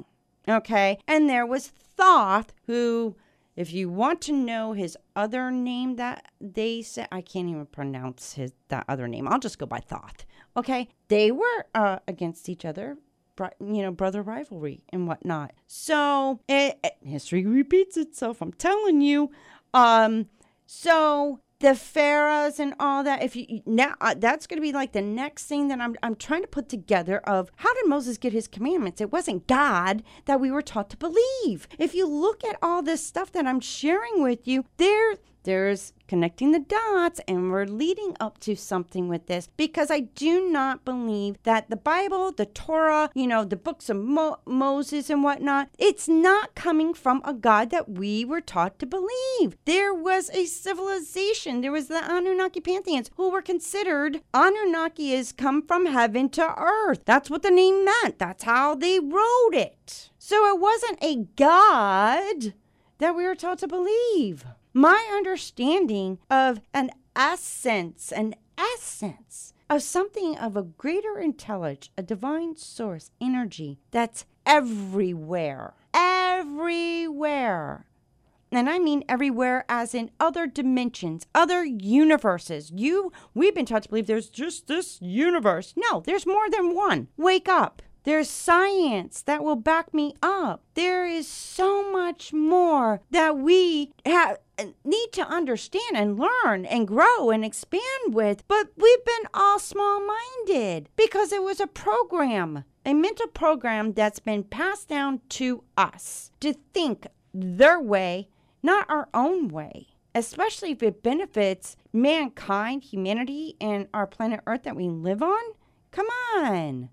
Okay. 0.49 0.99
And 1.07 1.29
there 1.29 1.47
was 1.47 1.69
Thoth, 1.69 2.53
who, 2.67 3.17
if 3.57 3.73
you 3.73 3.89
want 3.89 4.21
to 4.23 4.33
know 4.33 4.73
his 4.73 4.97
other 5.15 5.51
name 5.51 5.97
that 5.97 6.31
they 6.41 6.83
said, 6.83 7.09
I 7.13 7.21
can't 7.21 7.49
even 7.49 7.67
pronounce 7.67 8.35
his 8.35 8.53
that 8.69 8.85
other 8.89 9.09
name. 9.09 9.29
I'll 9.29 9.39
just 9.39 9.59
go 9.59 9.67
by 9.67 9.81
Thoth. 9.81 10.25
Okay. 10.57 10.89
They 11.09 11.31
were 11.31 11.67
uh, 11.75 11.99
against 12.09 12.49
each 12.49 12.65
other. 12.65 12.99
You 13.59 13.83
know, 13.83 13.91
brother 13.91 14.23
rivalry 14.23 14.85
and 14.91 15.09
whatnot. 15.09 15.55
So 15.67 16.39
it, 16.49 16.79
it, 16.85 16.95
history 17.03 17.45
repeats 17.45 17.97
itself. 17.97 18.41
I'm 18.41 18.53
telling 18.53 19.01
you. 19.01 19.33
Um, 19.73 20.29
so 20.67 21.41
the 21.65 21.75
pharaohs 21.75 22.61
and 22.61 22.75
all 22.79 23.03
that 23.03 23.23
if 23.23 23.35
you 23.35 23.63
now 23.65 23.95
uh, 24.03 24.15
that's 24.19 24.47
going 24.47 24.59
to 24.59 24.63
be 24.63 24.73
like 24.73 24.93
the 24.93 25.01
next 25.01 25.47
thing 25.47 25.69
that 25.69 25.81
I'm 25.81 25.97
I'm 26.03 26.15
trying 26.15 26.43
to 26.43 26.47
put 26.47 26.69
together 26.69 27.21
of 27.21 27.51
how 27.57 27.73
did 27.73 27.89
Moses 27.89 28.19
get 28.19 28.35
his 28.35 28.47
commandments? 28.47 29.01
It 29.01 29.11
wasn't 29.11 29.47
God 29.47 30.03
that 30.27 30.41
we 30.41 30.51
were 30.51 30.61
taught 30.61 30.91
to 30.91 30.99
believe. 30.99 31.67
If 31.79 31.95
you 31.95 32.07
look 32.07 32.45
at 32.45 32.59
all 32.61 32.83
this 32.83 33.07
stuff 33.07 33.33
that 33.33 33.47
I'm 33.47 33.61
sharing 33.61 34.23
with 34.23 34.47
you 34.47 34.67
there 34.77 35.15
there's 35.45 35.93
connecting 36.09 36.53
the 36.53 36.59
dots 36.59 37.21
and 37.27 37.51
we're 37.51 37.65
leading 37.65 38.17
up 38.21 38.39
to 38.39 38.55
something 38.55 39.09
with 39.09 39.27
this 39.27 39.49
because 39.57 39.91
I 39.91 40.01
do 40.01 40.51
not 40.51 40.85
believe 40.85 41.37
that 41.45 41.71
the 41.71 41.77
Bible, 41.77 42.33
the 42.33 42.47
Torah, 42.47 43.11
you 43.15 43.27
know, 43.27 43.45
the 43.45 43.57
books 43.57 43.89
of 43.89 43.97
Mo- 43.97 44.39
Moses 44.47 45.09
and 45.09 45.23
whatnot, 45.23 45.69
it's 45.79 46.09
not 46.09 46.55
coming 46.55 46.93
from 46.93 47.23
a 47.25 47.33
God 47.33 47.71
that 47.71 47.89
we 47.89 48.25
were 48.25 48.41
taught 48.41 48.79
to 48.79 48.87
believe. 48.87 49.57
There 49.65 49.95
was 49.95 50.31
a 50.31 50.47
civilization, 50.47 51.61
there 51.61 51.73
was 51.73 51.89
the 51.89 52.03
Anunnaki 52.05 52.61
pantheons 52.61 53.11
who 53.17 53.31
were 53.31 53.43
considered 53.43 54.21
Anunnaki 54.33 55.13
is 55.13 55.33
come 55.33 55.63
from 55.63 55.87
heaven 55.87 56.29
to 56.31 56.55
earth. 56.59 57.03
That's 57.05 57.31
what 57.31 57.43
the 57.43 57.51
name 57.51 57.85
meant. 57.85 58.19
That's 58.19 58.45
how 58.45 58.75
they 58.75 59.01
wrote 59.01 59.55
it. 59.55 60.11
So 60.19 60.47
it 60.55 60.61
wasn't 60.61 60.99
a 61.03 61.27
God 61.37 62.55
that 62.99 63.15
we 63.15 63.25
were 63.25 63.35
taught 63.35 63.59
to 63.59 63.69
believe 63.69 64.45
my 64.75 65.09
understanding 65.15 66.19
of 66.29 66.61
an 66.75 66.91
essence, 67.15 68.11
an 68.11 68.35
essence 68.59 69.55
of 69.71 69.83
something 69.83 70.37
of 70.37 70.57
a 70.57 70.63
greater 70.63 71.19
intelligence, 71.19 71.91
a 71.97 72.03
divine 72.03 72.57
source, 72.57 73.11
energy 73.21 73.79
that's 73.93 74.27
everywhere, 74.45 75.75
everywhere. 75.95 77.87
And 78.51 78.69
I 78.69 78.79
mean 78.79 79.03
everywhere 79.09 79.65
as 79.69 79.95
in 79.95 80.11
other 80.21 80.47
dimensions, 80.47 81.27
other 81.35 81.65
universes. 81.65 82.71
You 82.73 83.13
we've 83.33 83.55
been 83.55 83.67
taught 83.67 83.85
to 83.85 83.89
believe 83.89 84.07
there's 84.07 84.29
just 84.29 84.67
this 84.67 85.01
universe. 85.01 85.75
No, 85.77 86.01
there's 86.01 86.27
more 86.27 86.49
than 86.51 86.75
one. 86.75 87.09
Wake 87.17 87.49
up. 87.49 87.83
There's 88.05 88.29
science 88.29 89.23
that 89.23 89.43
will 89.43 89.57
back 89.57 89.95
me 89.95 90.15
up. 90.23 90.63
There 90.75 91.07
is 91.07 91.27
so 91.27 91.91
much 91.91 92.35
more 92.35 93.01
that 93.11 93.39
we 93.39 93.93
have 94.05 94.39
need 94.85 95.09
to 95.13 95.27
understand 95.27 95.97
and 95.97 96.19
learn 96.19 96.67
and 96.67 96.87
grow 96.87 97.31
and 97.31 97.45
expand 97.45 98.15
with, 98.15 98.47
but 98.47 98.69
we've 98.77 99.05
been 99.05 99.27
all 99.33 99.59
small 99.59 100.01
minded 100.07 100.89
because 100.97 101.33
it 101.33 101.43
was 101.43 101.61
a 101.61 101.67
program, 101.67 102.65
a 102.85 102.93
mental 102.93 103.27
program 103.27 103.95
that's 103.95 104.21
been 104.21 104.45
passed 104.45 104.89
down 104.89 105.21
to 105.31 105.65
us 105.77 106.31
to 106.41 106.55
think 106.73 107.07
their 107.33 107.81
way, 107.81 108.29
not 108.63 108.89
our 108.89 109.09
own 109.15 109.49
way, 109.49 109.89
especially 110.15 110.73
if 110.73 110.83
it 110.83 111.03
benefits 111.03 111.77
mankind, 111.93 112.85
humanity, 112.85 113.57
and 113.61 113.89
our 113.93 114.07
planet 114.07 114.41
Earth 114.47 114.63
that 114.65 114.77
we 114.77 114.89
live 114.89 115.23
on. 115.23 115.43
Come 115.91 116.07
on. 116.37 116.91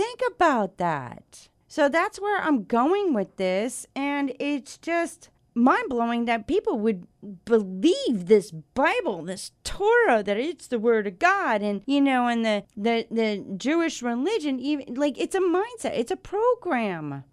Think 0.00 0.22
about 0.34 0.78
that. 0.78 1.50
So 1.68 1.90
that's 1.90 2.18
where 2.18 2.40
I'm 2.40 2.64
going 2.64 3.12
with 3.12 3.36
this. 3.36 3.86
And 3.94 4.32
it's 4.40 4.78
just, 4.78 5.28
mind 5.54 5.90
blowing 5.90 6.24
that 6.24 6.46
people 6.46 6.78
would 6.78 7.06
believe 7.44 8.24
this 8.24 8.50
Bible, 8.50 9.24
this 9.24 9.52
Torah, 9.62 10.22
that 10.22 10.38
it's 10.38 10.68
the 10.68 10.78
Word 10.78 11.06
of 11.06 11.18
God, 11.18 11.60
and 11.60 11.82
you 11.84 12.00
know, 12.00 12.28
and 12.28 12.46
the 12.46 12.64
the 12.78 13.06
the 13.10 13.44
Jewish 13.58 14.02
religion, 14.02 14.58
even 14.58 14.94
like 14.94 15.18
it's 15.18 15.34
a 15.34 15.40
mindset, 15.40 15.98
it's 15.98 16.10
a 16.10 16.16
program. 16.16 17.24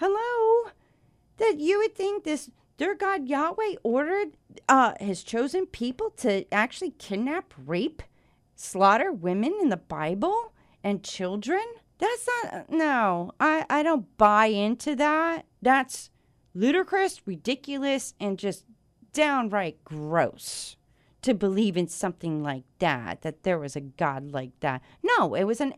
Hello, 0.00 0.72
that 1.36 1.60
you 1.60 1.78
would 1.78 1.94
think 1.94 2.24
this 2.24 2.50
their 2.78 2.96
God 2.96 3.28
Yahweh 3.28 3.76
ordered 3.84 4.36
uh, 4.68 4.94
his 4.98 5.22
chosen 5.22 5.64
people 5.64 6.10
to 6.18 6.52
actually 6.52 6.90
kidnap, 6.90 7.54
rape, 7.56 8.02
slaughter 8.56 9.12
women 9.12 9.54
in 9.62 9.68
the 9.68 9.76
Bible 9.76 10.52
and 10.82 11.04
children? 11.04 11.62
That's 11.98 12.28
not, 12.44 12.70
no, 12.70 13.32
I, 13.40 13.64
I 13.70 13.82
don't 13.82 14.16
buy 14.18 14.46
into 14.46 14.94
that. 14.96 15.46
That's 15.62 16.10
ludicrous, 16.54 17.26
ridiculous, 17.26 18.14
and 18.20 18.38
just 18.38 18.64
downright 19.12 19.82
gross 19.84 20.76
to 21.22 21.34
believe 21.34 21.76
in 21.76 21.88
something 21.88 22.40
like 22.40 22.62
that, 22.78 23.22
that 23.22 23.42
there 23.42 23.58
was 23.58 23.74
a 23.74 23.80
god 23.80 24.30
like 24.30 24.52
that. 24.60 24.80
No, 25.02 25.34
it 25.34 25.42
was 25.42 25.60
an 25.60 25.72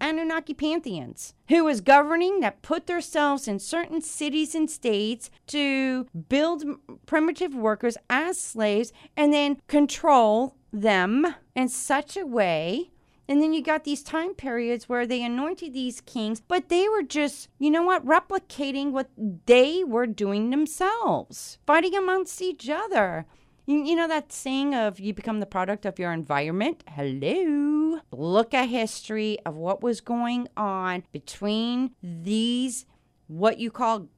Anunnaki 0.00 0.52
pantheons 0.52 1.32
who 1.48 1.64
was 1.64 1.80
governing 1.80 2.40
that 2.40 2.60
put 2.60 2.86
themselves 2.86 3.48
in 3.48 3.60
certain 3.60 4.02
cities 4.02 4.54
and 4.54 4.70
states 4.70 5.30
to 5.46 6.06
build 6.28 6.64
primitive 7.06 7.54
workers 7.54 7.96
as 8.10 8.38
slaves 8.38 8.92
and 9.16 9.32
then 9.32 9.60
control 9.68 10.56
them 10.70 11.34
in 11.54 11.68
such 11.68 12.16
a 12.16 12.26
way 12.26 12.90
and 13.30 13.40
then 13.40 13.52
you 13.52 13.62
got 13.62 13.84
these 13.84 14.02
time 14.02 14.34
periods 14.34 14.88
where 14.88 15.06
they 15.06 15.22
anointed 15.22 15.72
these 15.72 16.00
kings, 16.00 16.40
but 16.40 16.68
they 16.68 16.88
were 16.88 17.04
just, 17.04 17.48
you 17.60 17.70
know 17.70 17.84
what, 17.84 18.04
replicating 18.04 18.90
what 18.90 19.08
they 19.46 19.84
were 19.84 20.08
doing 20.08 20.50
themselves, 20.50 21.58
fighting 21.64 21.94
amongst 21.94 22.42
each 22.42 22.68
other. 22.68 23.26
You, 23.66 23.94
know 23.94 24.08
that 24.08 24.32
saying 24.32 24.74
of 24.74 24.98
you 24.98 25.14
become 25.14 25.38
the 25.38 25.46
product 25.46 25.86
of 25.86 25.96
your 25.96 26.12
environment? 26.12 26.82
Hello. 26.88 28.00
Look 28.10 28.52
at 28.52 28.68
history 28.68 29.38
of 29.46 29.54
what 29.54 29.80
was 29.80 30.00
going 30.00 30.48
on 30.56 31.04
between 31.12 31.92
these, 32.02 32.84
what 33.28 33.60
you 33.60 33.70
call 33.70 34.08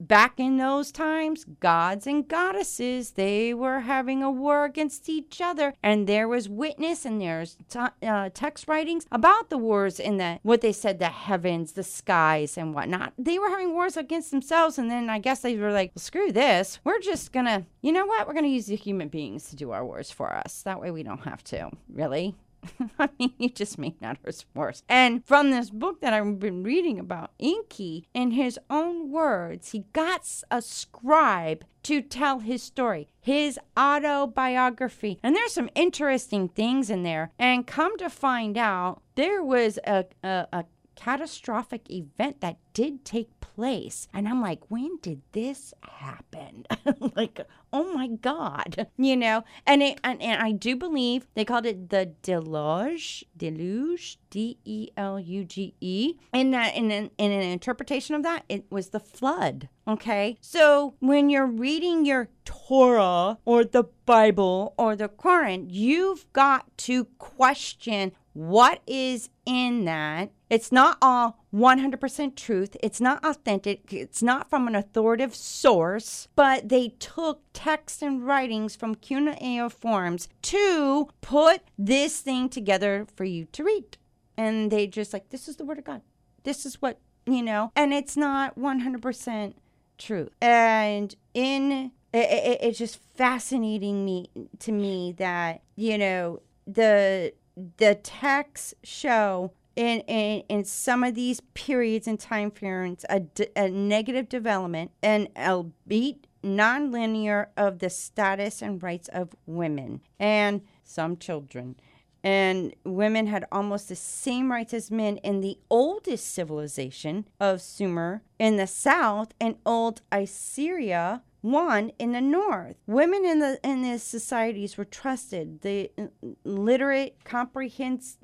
back 0.00 0.38
in 0.38 0.56
those 0.56 0.92
times, 0.92 1.44
gods 1.60 2.06
and 2.06 2.26
goddesses, 2.26 3.12
they 3.12 3.54
were 3.54 3.80
having 3.80 4.22
a 4.22 4.30
war 4.30 4.64
against 4.64 5.08
each 5.08 5.40
other. 5.40 5.74
And 5.82 6.06
there 6.06 6.28
was 6.28 6.48
witness 6.48 7.04
and 7.04 7.20
there's 7.20 7.56
t- 7.68 7.78
uh, 8.02 8.30
text 8.34 8.68
writings 8.68 9.06
about 9.10 9.50
the 9.50 9.58
wars 9.58 10.00
in 10.00 10.16
the, 10.18 10.38
what 10.42 10.60
they 10.60 10.72
said, 10.72 10.98
the 10.98 11.06
heavens, 11.06 11.72
the 11.72 11.82
skies, 11.82 12.58
and 12.58 12.74
whatnot. 12.74 13.12
They 13.18 13.38
were 13.38 13.48
having 13.48 13.72
wars 13.72 13.96
against 13.96 14.30
themselves. 14.30 14.78
And 14.78 14.90
then 14.90 15.08
I 15.08 15.18
guess 15.18 15.40
they 15.40 15.56
were 15.56 15.72
like, 15.72 15.92
well, 15.94 16.02
screw 16.02 16.32
this. 16.32 16.80
We're 16.84 17.00
just 17.00 17.32
going 17.32 17.46
to, 17.46 17.64
you 17.80 17.92
know 17.92 18.06
what? 18.06 18.26
We're 18.26 18.34
going 18.34 18.44
to 18.44 18.50
use 18.50 18.66
the 18.66 18.76
human 18.76 19.08
beings 19.08 19.48
to 19.50 19.56
do 19.56 19.70
our 19.70 19.84
wars 19.84 20.10
for 20.10 20.34
us. 20.34 20.62
That 20.62 20.80
way 20.80 20.90
we 20.90 21.02
don't 21.02 21.24
have 21.24 21.44
to. 21.44 21.70
Really? 21.92 22.34
I 22.98 23.08
mean, 23.18 23.32
you 23.38 23.48
just 23.48 23.78
made 23.78 24.00
matters 24.00 24.44
worse. 24.54 24.82
And 24.88 25.24
from 25.24 25.50
this 25.50 25.70
book 25.70 26.00
that 26.00 26.12
I've 26.12 26.38
been 26.38 26.62
reading 26.62 26.98
about 26.98 27.30
Enki, 27.40 28.06
in 28.14 28.32
his 28.32 28.58
own 28.70 29.10
words, 29.10 29.72
he 29.72 29.84
got 29.92 30.28
a 30.50 30.62
scribe 30.62 31.64
to 31.84 32.00
tell 32.00 32.38
his 32.40 32.62
story, 32.62 33.08
his 33.20 33.58
autobiography. 33.76 35.18
And 35.22 35.34
there's 35.34 35.52
some 35.52 35.70
interesting 35.74 36.48
things 36.48 36.90
in 36.90 37.02
there. 37.02 37.32
And 37.38 37.66
come 37.66 37.98
to 37.98 38.08
find 38.08 38.56
out, 38.56 39.02
there 39.14 39.42
was 39.42 39.78
a, 39.84 40.06
a, 40.22 40.46
a 40.52 40.64
catastrophic 40.94 41.90
event 41.90 42.40
that 42.40 42.58
did 42.74 43.04
take 43.04 43.40
place. 43.40 44.08
And 44.12 44.28
I'm 44.28 44.40
like, 44.40 44.60
when 44.68 44.98
did 45.02 45.22
this 45.32 45.74
happen? 45.82 46.66
like, 47.16 47.40
oh 47.72 47.92
my 47.92 48.08
God, 48.08 48.86
you 48.96 49.16
know? 49.16 49.44
And, 49.66 49.82
it, 49.82 50.00
and, 50.04 50.20
and 50.22 50.42
I 50.42 50.52
do 50.52 50.76
believe 50.76 51.26
they 51.34 51.44
called 51.44 51.66
it 51.66 51.90
the 51.90 52.12
deluge, 52.22 53.24
deluge, 53.36 54.18
D 54.30 54.58
E 54.64 54.88
L 54.96 55.20
U 55.20 55.44
G 55.44 55.74
E. 55.80 56.14
And 56.32 56.54
that 56.54 56.74
in 56.74 56.90
an, 56.90 57.10
in 57.18 57.32
an 57.32 57.42
interpretation 57.42 58.14
of 58.14 58.22
that, 58.22 58.44
it 58.48 58.64
was 58.70 58.88
the 58.88 59.00
flood. 59.00 59.68
Okay. 59.86 60.38
So 60.40 60.94
when 61.00 61.28
you're 61.28 61.46
reading 61.46 62.04
your 62.04 62.28
Torah 62.44 63.38
or 63.44 63.64
the 63.64 63.84
Bible 64.06 64.74
or 64.78 64.96
the 64.96 65.08
Quran, 65.08 65.66
you've 65.68 66.32
got 66.32 66.76
to 66.78 67.04
question 67.18 68.12
what 68.32 68.80
is 68.86 69.30
in 69.44 69.84
that. 69.84 70.30
It's 70.48 70.72
not 70.72 70.98
all 71.00 71.38
100% 71.54 72.36
truth. 72.36 72.76
It's 72.82 73.00
not 73.00 73.24
authentic. 73.24 73.92
It's 73.92 74.22
not 74.22 74.48
from 74.50 74.68
an 74.68 74.74
authoritative 74.74 75.34
source, 75.34 76.28
but 76.34 76.68
they 76.68 76.88
took 76.98 77.42
text 77.52 78.02
and 78.02 78.26
writings 78.26 78.76
from 78.76 78.94
cuneiforms 78.94 80.28
to 80.42 81.08
put 81.20 81.62
this 81.78 82.20
thing 82.20 82.48
together 82.48 83.06
for 83.16 83.24
you 83.24 83.46
to 83.52 83.64
read. 83.64 83.96
And 84.36 84.70
they 84.70 84.86
just 84.86 85.12
like, 85.12 85.30
this 85.30 85.48
is 85.48 85.56
the 85.56 85.64
word 85.64 85.78
of 85.78 85.84
God. 85.84 86.02
This 86.44 86.66
is 86.66 86.80
what, 86.82 86.98
you 87.26 87.42
know, 87.42 87.70
and 87.76 87.92
it's 87.92 88.16
not 88.16 88.58
100% 88.58 89.54
true. 89.98 90.30
And 90.40 91.14
in 91.34 91.92
it, 92.12 92.18
it, 92.18 92.58
it's 92.62 92.78
just 92.78 93.00
fascinating 93.14 94.04
me 94.04 94.30
to 94.60 94.72
me 94.72 95.14
that, 95.18 95.62
you 95.76 95.96
know, 95.96 96.40
the 96.66 97.32
the 97.76 97.94
texts 97.94 98.74
show 98.82 99.52
in, 99.76 100.00
in, 100.00 100.42
in 100.48 100.64
some 100.64 101.02
of 101.04 101.14
these 101.14 101.40
periods 101.54 102.06
and 102.06 102.18
time 102.18 102.50
periods 102.50 103.04
a, 103.08 103.22
a 103.56 103.68
negative 103.68 104.28
development 104.28 104.90
and 105.02 105.28
albeit 105.36 106.26
nonlinear 106.42 107.46
of 107.56 107.78
the 107.78 107.90
status 107.90 108.62
and 108.62 108.82
rights 108.82 109.08
of 109.08 109.34
women 109.46 110.00
and 110.18 110.62
some 110.82 111.16
children. 111.16 111.76
And 112.24 112.74
women 112.84 113.26
had 113.26 113.44
almost 113.50 113.88
the 113.88 113.96
same 113.96 114.52
rights 114.52 114.72
as 114.72 114.90
men 114.90 115.16
in 115.18 115.40
the 115.40 115.58
oldest 115.68 116.32
civilization 116.32 117.26
of 117.40 117.60
Sumer 117.60 118.22
in 118.38 118.56
the 118.56 118.66
south 118.66 119.34
and 119.40 119.56
old 119.66 120.02
Assyria 120.12 121.22
one 121.42 121.90
in 121.98 122.12
the 122.12 122.20
north. 122.20 122.76
Women 122.86 123.26
in 123.26 123.40
the 123.40 123.60
in 123.62 123.82
the 123.82 123.98
societies 123.98 124.76
were 124.76 124.84
trusted. 124.84 125.60
The 125.60 125.90
uh, 125.98 126.06
literate, 126.44 127.16
comprehens, 127.24 128.16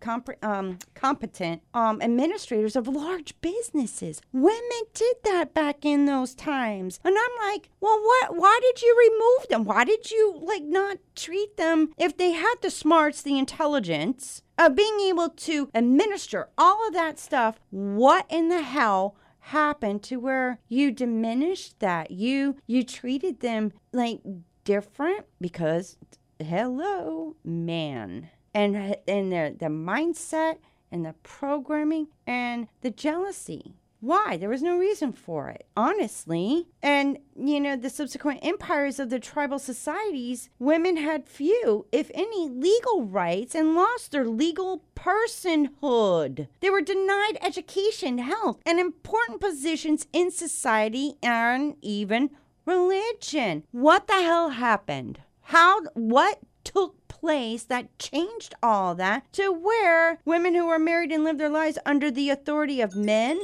compre, 0.00 0.42
um, 0.44 0.78
competent 0.94 1.62
um, 1.74 2.00
administrators 2.00 2.76
of 2.76 2.86
large 2.86 3.38
businesses. 3.40 4.20
Women 4.32 4.82
did 4.94 5.16
that 5.24 5.54
back 5.54 5.84
in 5.84 6.04
those 6.04 6.34
times, 6.34 7.00
and 7.02 7.16
I'm 7.18 7.50
like, 7.50 7.70
well, 7.80 7.98
what? 7.98 8.36
Why 8.36 8.60
did 8.62 8.82
you 8.82 8.94
remove 9.10 9.48
them? 9.48 9.64
Why 9.64 9.84
did 9.84 10.10
you 10.10 10.40
like 10.42 10.62
not 10.62 10.98
treat 11.16 11.56
them 11.56 11.92
if 11.98 12.16
they 12.16 12.32
had 12.32 12.56
the 12.62 12.70
smarts, 12.70 13.22
the 13.22 13.38
intelligence? 13.38 14.42
Of 14.58 14.74
being 14.74 15.00
able 15.00 15.28
to 15.28 15.68
administer 15.74 16.48
all 16.56 16.88
of 16.88 16.94
that 16.94 17.18
stuff, 17.18 17.60
what 17.68 18.24
in 18.30 18.48
the 18.48 18.62
hell 18.62 19.14
happened 19.46 20.02
to 20.02 20.16
where 20.16 20.58
you 20.68 20.90
diminished 20.90 21.78
that. 21.78 22.10
You 22.10 22.56
you 22.66 22.82
treated 22.82 23.40
them 23.40 23.72
like 23.92 24.20
different 24.64 25.26
because 25.40 25.96
hello 26.38 27.36
man. 27.44 28.30
And 28.52 28.96
and 29.06 29.32
the 29.32 29.54
the 29.58 29.66
mindset 29.66 30.58
and 30.90 31.04
the 31.04 31.14
programming 31.22 32.08
and 32.26 32.68
the 32.80 32.90
jealousy 32.90 33.74
why? 34.00 34.36
There 34.36 34.48
was 34.48 34.62
no 34.62 34.76
reason 34.76 35.12
for 35.12 35.48
it, 35.48 35.66
honestly. 35.76 36.68
And, 36.82 37.18
you 37.34 37.60
know, 37.60 37.76
the 37.76 37.90
subsequent 37.90 38.40
empires 38.42 38.98
of 38.98 39.10
the 39.10 39.18
tribal 39.18 39.58
societies, 39.58 40.50
women 40.58 40.96
had 40.96 41.28
few, 41.28 41.86
if 41.90 42.10
any, 42.14 42.48
legal 42.48 43.04
rights 43.04 43.54
and 43.54 43.74
lost 43.74 44.12
their 44.12 44.26
legal 44.26 44.82
personhood. 44.94 46.48
They 46.60 46.70
were 46.70 46.82
denied 46.82 47.38
education, 47.40 48.18
health, 48.18 48.60
and 48.66 48.78
important 48.78 49.40
positions 49.40 50.06
in 50.12 50.30
society 50.30 51.14
and 51.22 51.76
even 51.80 52.30
religion. 52.66 53.64
What 53.72 54.06
the 54.06 54.14
hell 54.14 54.50
happened? 54.50 55.20
How, 55.40 55.82
what 55.94 56.40
took 56.64 57.06
place 57.08 57.62
that 57.64 57.98
changed 57.98 58.54
all 58.62 58.94
that 58.96 59.32
to 59.32 59.52
where 59.52 60.18
women 60.24 60.54
who 60.54 60.66
were 60.66 60.78
married 60.78 61.12
and 61.12 61.24
lived 61.24 61.40
their 61.40 61.48
lives 61.48 61.78
under 61.86 62.10
the 62.10 62.28
authority 62.28 62.80
of 62.80 62.96
men 62.96 63.38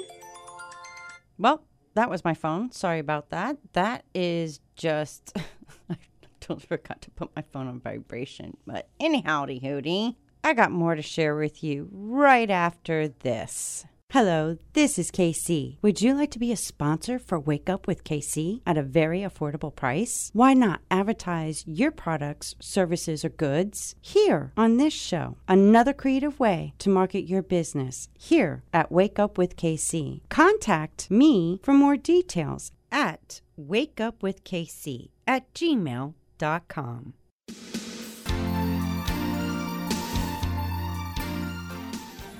well, 1.43 1.65
that 1.95 2.09
was 2.09 2.25
my 2.25 2.35
phone. 2.35 2.71
Sorry 2.71 3.01
about 3.01 3.31
that. 3.31 3.59
That 3.73 4.05
is 4.15 4.61
just. 4.77 5.37
I 5.91 5.97
totally 6.41 6.67
forgot 6.67 7.03
to 7.03 7.11
put 7.11 7.35
my 7.35 7.43
phone 7.53 7.67
on 7.67 7.81
vibration. 7.81 8.57
But 8.67 8.89
anyhow, 9.01 9.47
hooty, 9.47 10.17
I 10.45 10.55
got 10.55 10.71
more 10.71 10.95
to 10.95 11.03
share 11.03 11.35
with 11.35 11.65
you 11.65 11.89
right 11.93 12.51
after 12.51 13.09
this. 13.09 13.85
Hello, 14.13 14.59
this 14.75 14.99
is 14.99 15.11
KC. 15.11 15.79
Would 15.81 16.03
you 16.03 16.15
like 16.15 16.31
to 16.33 16.39
be 16.39 16.53
a 16.53 16.55
sponsor 16.55 17.19
for 17.19 17.41
Wake 17.41 17.71
Up 17.71 17.87
with 17.87 18.05
KC 18.05 18.61
at 18.67 18.77
a 18.77 18.83
very 18.83 19.21
affordable 19.21 19.75
price? 19.75 20.29
Why 20.35 20.53
not 20.53 20.83
advertise 20.91 21.65
your 21.67 21.91
products, 21.91 22.55
services, 22.61 23.25
or 23.25 23.31
goods 23.31 23.95
here 24.03 24.53
on 24.55 24.77
this 24.77 24.93
show? 24.93 25.39
Another 25.49 25.95
creative 25.95 26.39
way 26.39 26.75
to 26.81 26.91
market 26.91 27.23
your 27.23 27.41
business 27.41 28.11
here 28.19 28.63
at 28.71 28.93
Wake 28.93 29.19
Up 29.19 29.39
with 29.39 29.57
KC. 29.57 30.21
Contact 30.29 31.11
me 31.11 31.59
for 31.63 31.73
more 31.73 31.97
details 31.97 32.71
at 32.91 33.41
wakeupwithkc 33.59 35.09
at 35.27 35.55
gmail.com. 35.55 37.15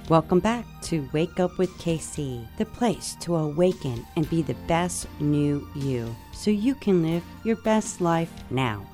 Welcome 0.09 0.41
back 0.41 0.67
to 0.83 1.09
Wake 1.13 1.39
Up 1.39 1.59
with 1.59 1.71
KC, 1.79 2.45
the 2.59 2.67
place 2.67 3.17
to 3.21 3.37
awaken 3.37 4.05
and 4.17 4.29
be 4.29 4.43
the 4.43 4.57
best 4.67 5.07
new 5.21 5.65
you 5.77 6.13
so 6.33 6.51
you 6.51 6.75
can 6.75 7.05
live 7.05 7.23
your 7.45 7.55
best 7.57 8.01
life 8.01 8.33
now. 8.51 8.85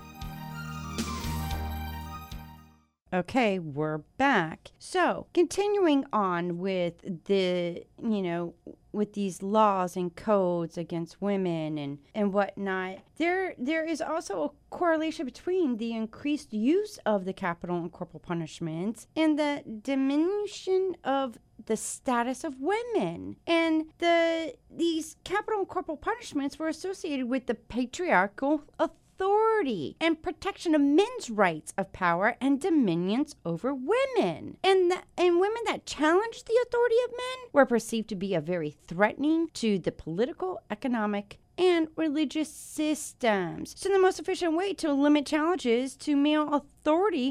Okay, 3.10 3.58
we're 3.58 3.98
back. 4.18 4.72
So, 4.78 5.28
continuing 5.32 6.04
on 6.12 6.58
with 6.58 7.24
the, 7.24 7.84
you 8.02 8.22
know, 8.22 8.54
with 8.92 9.14
these 9.14 9.42
laws 9.42 9.96
and 9.96 10.14
codes 10.14 10.76
against 10.76 11.22
women 11.22 11.78
and, 11.78 11.98
and 12.14 12.34
whatnot, 12.34 12.98
there 13.16 13.54
there 13.56 13.86
is 13.86 14.02
also 14.02 14.42
a 14.44 14.50
correlation 14.68 15.24
between 15.24 15.78
the 15.78 15.94
increased 15.94 16.52
use 16.52 16.98
of 17.06 17.24
the 17.24 17.32
capital 17.32 17.78
and 17.78 17.90
corporal 17.90 18.20
punishments 18.20 19.06
and 19.16 19.38
the 19.38 19.62
diminution 19.82 20.94
of 21.02 21.38
the 21.64 21.78
status 21.78 22.44
of 22.44 22.60
women. 22.60 23.36
And 23.46 23.86
the 24.00 24.54
these 24.70 25.16
capital 25.24 25.60
and 25.60 25.68
corporal 25.68 25.96
punishments 25.96 26.58
were 26.58 26.68
associated 26.68 27.26
with 27.26 27.46
the 27.46 27.54
patriarchal 27.54 28.64
authority 28.78 28.96
authority 29.18 29.96
and 30.00 30.22
protection 30.22 30.74
of 30.74 30.80
men's 30.80 31.28
rights 31.28 31.72
of 31.76 31.92
power 31.92 32.36
and 32.40 32.60
dominions 32.60 33.34
over 33.44 33.74
women. 33.74 34.56
And, 34.62 34.90
the, 34.90 34.98
and 35.16 35.40
women 35.40 35.62
that 35.66 35.86
challenged 35.86 36.46
the 36.46 36.64
authority 36.66 36.94
of 37.04 37.10
men 37.10 37.48
were 37.52 37.66
perceived 37.66 38.08
to 38.10 38.14
be 38.14 38.34
a 38.34 38.40
very 38.40 38.76
threatening 38.86 39.48
to 39.54 39.78
the 39.78 39.92
political, 39.92 40.62
economic, 40.70 41.38
and 41.56 41.88
religious 41.96 42.48
systems. 42.48 43.74
So, 43.76 43.88
the 43.88 43.98
most 43.98 44.20
efficient 44.20 44.56
way 44.56 44.74
to 44.74 44.92
limit 44.92 45.26
challenges 45.26 45.96
to 45.96 46.14
male 46.14 46.42
authority 46.54 46.77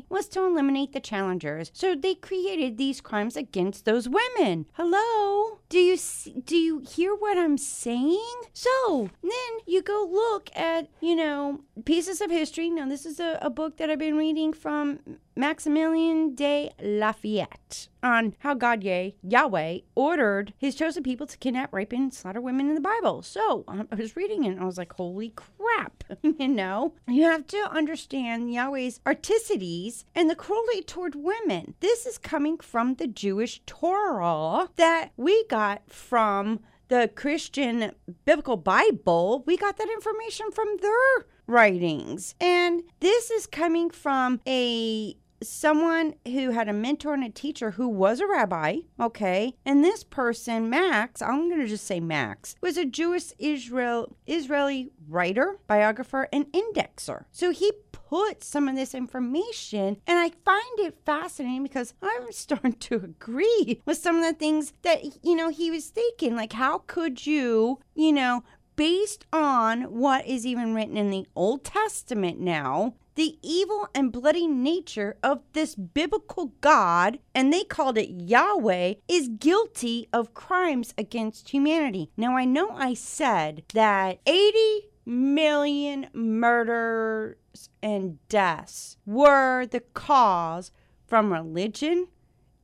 was 0.09 0.27
to 0.29 0.45
eliminate 0.45 0.93
the 0.93 0.99
challengers. 0.99 1.71
So, 1.73 1.95
they 1.95 2.15
created 2.15 2.77
these 2.77 3.01
crimes 3.01 3.35
against 3.35 3.85
those 3.85 4.07
women. 4.07 4.67
Hello? 4.73 5.59
Do 5.69 5.79
you 5.79 5.97
do 6.43 6.55
you 6.55 6.79
hear 6.79 7.13
what 7.15 7.37
I'm 7.37 7.57
saying? 7.57 8.41
So, 8.53 9.09
then 9.21 9.31
you 9.65 9.81
go 9.81 10.07
look 10.09 10.49
at, 10.55 10.89
you 11.01 11.15
know, 11.15 11.61
pieces 11.85 12.21
of 12.21 12.31
history. 12.31 12.69
Now, 12.69 12.87
this 12.87 13.05
is 13.05 13.19
a, 13.19 13.39
a 13.41 13.49
book 13.49 13.77
that 13.77 13.89
I've 13.89 13.99
been 13.99 14.17
reading 14.17 14.53
from 14.53 14.99
Maximillien 15.37 16.35
de 16.35 16.71
Lafayette 16.81 17.87
on 18.01 18.35
how 18.39 18.53
God 18.53 18.83
yay, 18.83 19.15
Yahweh 19.21 19.79
ordered 19.95 20.53
his 20.57 20.75
chosen 20.75 21.03
people 21.03 21.27
to 21.27 21.37
kidnap, 21.37 21.73
rape, 21.73 21.93
and 21.93 22.13
slaughter 22.13 22.41
women 22.41 22.69
in 22.69 22.75
the 22.75 22.81
Bible. 22.81 23.21
So 23.21 23.63
um, 23.67 23.87
I 23.91 23.95
was 23.95 24.15
reading 24.15 24.45
it 24.45 24.51
and 24.51 24.59
I 24.59 24.65
was 24.65 24.77
like, 24.77 24.93
holy 24.93 25.33
crap. 25.35 26.03
you 26.21 26.47
know, 26.47 26.93
you 27.07 27.23
have 27.23 27.45
to 27.47 27.69
understand 27.71 28.53
Yahweh's 28.53 28.99
articities 29.47 30.03
and 30.15 30.29
the 30.29 30.35
cruelty 30.35 30.81
toward 30.81 31.15
women. 31.15 31.75
This 31.79 32.05
is 32.05 32.17
coming 32.17 32.57
from 32.57 32.95
the 32.95 33.07
Jewish 33.07 33.61
Torah 33.65 34.69
that 34.75 35.11
we 35.17 35.45
got 35.45 35.89
from 35.91 36.59
the 36.87 37.09
Christian 37.15 37.91
Biblical 38.25 38.57
Bible. 38.57 39.43
We 39.45 39.57
got 39.57 39.77
that 39.77 39.89
information 39.89 40.51
from 40.51 40.77
their 40.81 41.25
writings. 41.45 42.35
And 42.39 42.83
this 42.99 43.29
is 43.31 43.47
coming 43.47 43.89
from 43.89 44.41
a 44.47 45.17
someone 45.41 46.15
who 46.25 46.51
had 46.51 46.67
a 46.67 46.73
mentor 46.73 47.13
and 47.13 47.23
a 47.23 47.29
teacher 47.29 47.71
who 47.71 47.87
was 47.87 48.19
a 48.19 48.27
rabbi, 48.27 48.77
okay? 48.99 49.55
And 49.65 49.83
this 49.83 50.03
person, 50.03 50.69
Max, 50.69 51.21
I'm 51.21 51.49
going 51.49 51.61
to 51.61 51.67
just 51.67 51.85
say 51.85 51.99
Max, 51.99 52.55
was 52.61 52.77
a 52.77 52.85
Jewish 52.85 53.31
Israel 53.37 54.15
Israeli 54.25 54.91
writer, 55.07 55.57
biographer, 55.67 56.27
and 56.31 56.45
indexer. 56.51 57.25
So 57.31 57.51
he 57.51 57.71
put 57.91 58.43
some 58.43 58.67
of 58.67 58.75
this 58.75 58.95
information 58.95 59.97
and 60.07 60.17
I 60.17 60.31
find 60.45 60.79
it 60.79 60.97
fascinating 61.05 61.63
because 61.63 61.93
I'm 62.01 62.27
starting 62.31 62.73
to 62.73 62.95
agree 62.95 63.81
with 63.85 63.97
some 63.97 64.17
of 64.17 64.23
the 64.23 64.33
things 64.33 64.73
that 64.83 65.03
you 65.23 65.35
know 65.35 65.49
he 65.49 65.69
was 65.69 65.87
thinking 65.87 66.35
like 66.35 66.53
how 66.53 66.79
could 66.87 67.25
you, 67.25 67.79
you 67.95 68.13
know, 68.13 68.43
based 68.75 69.25
on 69.33 69.83
what 69.83 70.25
is 70.25 70.45
even 70.45 70.73
written 70.73 70.95
in 70.95 71.09
the 71.09 71.25
Old 71.35 71.65
Testament 71.65 72.39
now, 72.39 72.93
the 73.17 73.39
evil 73.41 73.89
and 73.95 74.11
bloody 74.11 74.47
nature 74.47 75.17
of 75.23 75.41
this 75.53 75.73
biblical 75.73 76.53
God, 76.61 77.17
and 77.33 77.51
they 77.51 77.63
called 77.63 77.97
it 77.97 78.11
Yahweh, 78.11 78.93
is 79.07 79.27
guilty 79.27 80.07
of 80.13 80.35
crimes 80.35 80.93
against 80.99 81.49
humanity. 81.49 82.11
Now, 82.15 82.37
I 82.37 82.45
know 82.45 82.69
I 82.69 82.93
said 82.93 83.63
that 83.73 84.19
80 84.27 84.89
million 85.03 86.07
murders 86.13 87.35
and 87.81 88.19
deaths 88.29 88.97
were 89.03 89.65
the 89.65 89.79
cause 89.79 90.71
from 91.07 91.33
religion 91.33 92.09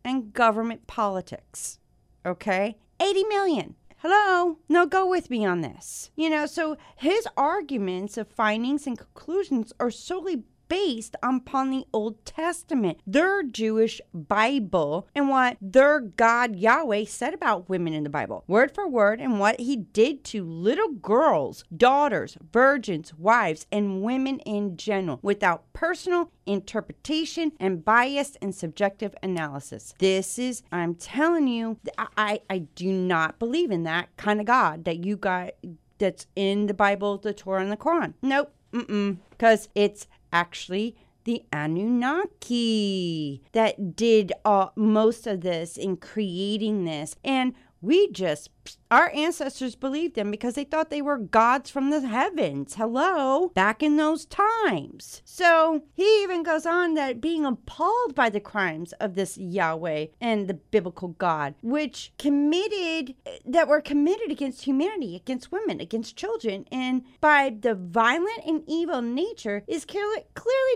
and 0.05 0.33
government 0.33 0.85
politics. 0.85 1.79
Okay? 2.23 2.77
80 2.99 3.23
million. 3.23 3.75
Hello? 4.05 4.57
No, 4.67 4.85
go 4.85 5.07
with 5.09 5.29
me 5.29 5.45
on 5.45 5.61
this. 5.61 6.11
You 6.17 6.29
know, 6.29 6.45
so 6.45 6.75
his 6.97 7.25
arguments 7.37 8.17
of 8.17 8.27
findings 8.27 8.85
and 8.85 8.97
conclusions 8.97 9.71
are 9.79 9.89
solely 9.89 10.43
based 10.73 11.15
upon 11.21 11.69
the 11.69 11.85
Old 11.93 12.25
Testament, 12.25 12.99
their 13.05 13.43
Jewish 13.43 14.01
Bible, 14.11 15.07
and 15.13 15.29
what 15.29 15.55
their 15.61 15.99
God 15.99 16.55
Yahweh 16.55 17.05
said 17.05 17.31
about 17.35 17.69
women 17.69 17.93
in 17.93 18.03
the 18.03 18.09
Bible, 18.09 18.43
word 18.47 18.73
for 18.73 18.87
word, 18.87 19.21
and 19.21 19.39
what 19.39 19.59
he 19.59 19.75
did 19.75 20.23
to 20.23 20.43
little 20.43 20.89
girls, 20.89 21.63
daughters, 21.77 22.39
virgins, 22.51 23.13
wives, 23.13 23.67
and 23.71 24.01
women 24.01 24.39
in 24.39 24.75
general 24.75 25.19
without 25.21 25.71
personal 25.73 26.31
interpretation 26.47 27.51
and 27.59 27.85
biased 27.85 28.35
and 28.41 28.55
subjective 28.55 29.13
analysis. 29.21 29.93
This 29.99 30.39
is, 30.39 30.63
I'm 30.71 30.95
telling 30.95 31.47
you, 31.47 31.77
I, 32.17 32.41
I 32.49 32.57
do 32.73 32.91
not 32.91 33.37
believe 33.37 33.69
in 33.69 33.83
that 33.83 34.09
kind 34.17 34.39
of 34.39 34.47
God 34.47 34.85
that 34.85 35.05
you 35.05 35.17
got 35.17 35.51
that's 35.99 36.25
in 36.35 36.65
the 36.65 36.73
Bible, 36.73 37.19
the 37.19 37.31
Torah, 37.31 37.61
and 37.61 37.71
the 37.71 37.77
Quran. 37.77 38.15
Nope. 38.23 38.51
Mm-mm. 38.73 39.17
Because 39.29 39.69
it's 39.75 40.07
actually 40.33 40.95
the 41.23 41.43
Anunnaki 41.53 43.41
that 43.53 43.95
did 43.95 44.33
uh, 44.43 44.67
most 44.75 45.25
of 45.25 45.41
this 45.41 45.77
in 45.77 45.95
creating 45.97 46.83
this. 46.83 47.15
And 47.23 47.53
we 47.81 48.11
just 48.11 48.49
our 48.93 49.11
ancestors 49.15 49.75
believed 49.75 50.15
them 50.15 50.29
because 50.29 50.53
they 50.53 50.63
thought 50.63 50.91
they 50.91 51.01
were 51.01 51.17
gods 51.17 51.71
from 51.71 51.89
the 51.89 52.01
heavens. 52.01 52.75
Hello, 52.75 53.49
back 53.55 53.81
in 53.81 53.97
those 53.97 54.25
times. 54.25 55.23
So 55.25 55.83
he 55.93 56.21
even 56.21 56.43
goes 56.43 56.67
on 56.67 56.93
that 56.93 57.19
being 57.19 57.43
appalled 57.43 58.13
by 58.13 58.29
the 58.29 58.39
crimes 58.39 58.93
of 58.93 59.15
this 59.15 59.35
Yahweh 59.35 60.07
and 60.21 60.47
the 60.47 60.53
biblical 60.53 61.09
God, 61.09 61.55
which 61.63 62.13
committed, 62.19 63.15
that 63.45 63.67
were 63.67 63.81
committed 63.81 64.29
against 64.29 64.65
humanity, 64.65 65.15
against 65.15 65.51
women, 65.51 65.81
against 65.81 66.15
children, 66.15 66.65
and 66.71 67.03
by 67.19 67.55
the 67.59 67.73
violent 67.73 68.45
and 68.45 68.63
evil 68.67 69.01
nature 69.01 69.63
is 69.67 69.85
clearly, 69.85 70.23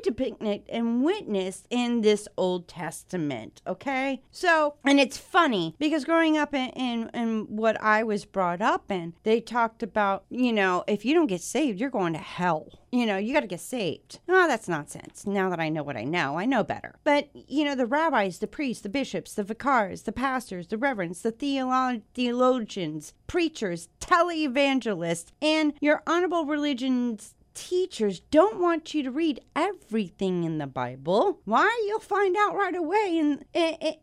depicted 0.03 0.63
and 0.69 1.03
witnessed 1.03 1.65
in 1.69 2.01
this 2.01 2.27
Old 2.37 2.67
Testament. 2.67 3.61
Okay? 3.67 4.21
So, 4.31 4.75
and 4.83 4.99
it's 4.99 5.17
funny 5.17 5.75
because 5.79 6.05
growing 6.05 6.37
up 6.37 6.53
in, 6.53 6.69
in, 6.69 7.09
in 7.13 7.55
what 7.55 7.76
I 7.81 8.03
was 8.03 8.25
brought 8.25 8.61
up 8.61 8.91
in, 8.91 9.13
they 9.23 9.41
talked 9.41 9.83
about, 9.83 10.25
you 10.29 10.53
know, 10.53 10.83
if 10.87 11.05
you 11.05 11.13
don't 11.13 11.27
get 11.27 11.41
saved, 11.41 11.79
you're 11.79 11.89
going 11.89 12.13
to 12.13 12.19
hell. 12.19 12.67
You 12.91 13.05
know, 13.05 13.17
you 13.17 13.33
got 13.33 13.41
to 13.41 13.47
get 13.47 13.59
saved. 13.59 14.19
Oh, 14.29 14.47
that's 14.47 14.67
nonsense. 14.67 15.25
Now 15.27 15.49
that 15.49 15.59
I 15.59 15.69
know 15.69 15.83
what 15.83 15.97
I 15.97 16.03
know, 16.03 16.37
I 16.37 16.45
know 16.45 16.63
better. 16.63 16.95
But, 17.03 17.29
you 17.33 17.63
know, 17.65 17.75
the 17.75 17.85
rabbis, 17.85 18.39
the 18.39 18.47
priests, 18.47 18.83
the 18.83 18.89
bishops, 18.89 19.33
the 19.33 19.43
vicars, 19.43 20.03
the 20.03 20.11
pastors, 20.11 20.67
the 20.67 20.77
reverends, 20.77 21.21
the 21.21 21.31
theolo- 21.31 22.01
theologians, 22.13 23.13
preachers, 23.27 23.89
televangelists, 23.99 25.31
and 25.41 25.73
your 25.81 26.01
honorable 26.07 26.45
religion's 26.45 27.35
teachers 27.53 28.19
don't 28.19 28.59
want 28.59 28.93
you 28.93 29.01
to 29.01 29.09
read 29.11 29.41
everything 29.55 30.43
in 30.43 30.59
the 30.59 30.67
Bible. 30.67 31.39
Why? 31.45 31.85
You'll 31.87 31.99
find 31.99 32.35
out 32.37 32.55
right 32.55 32.75
away. 32.75 33.17
And, 33.19 33.45
and, 33.53 33.95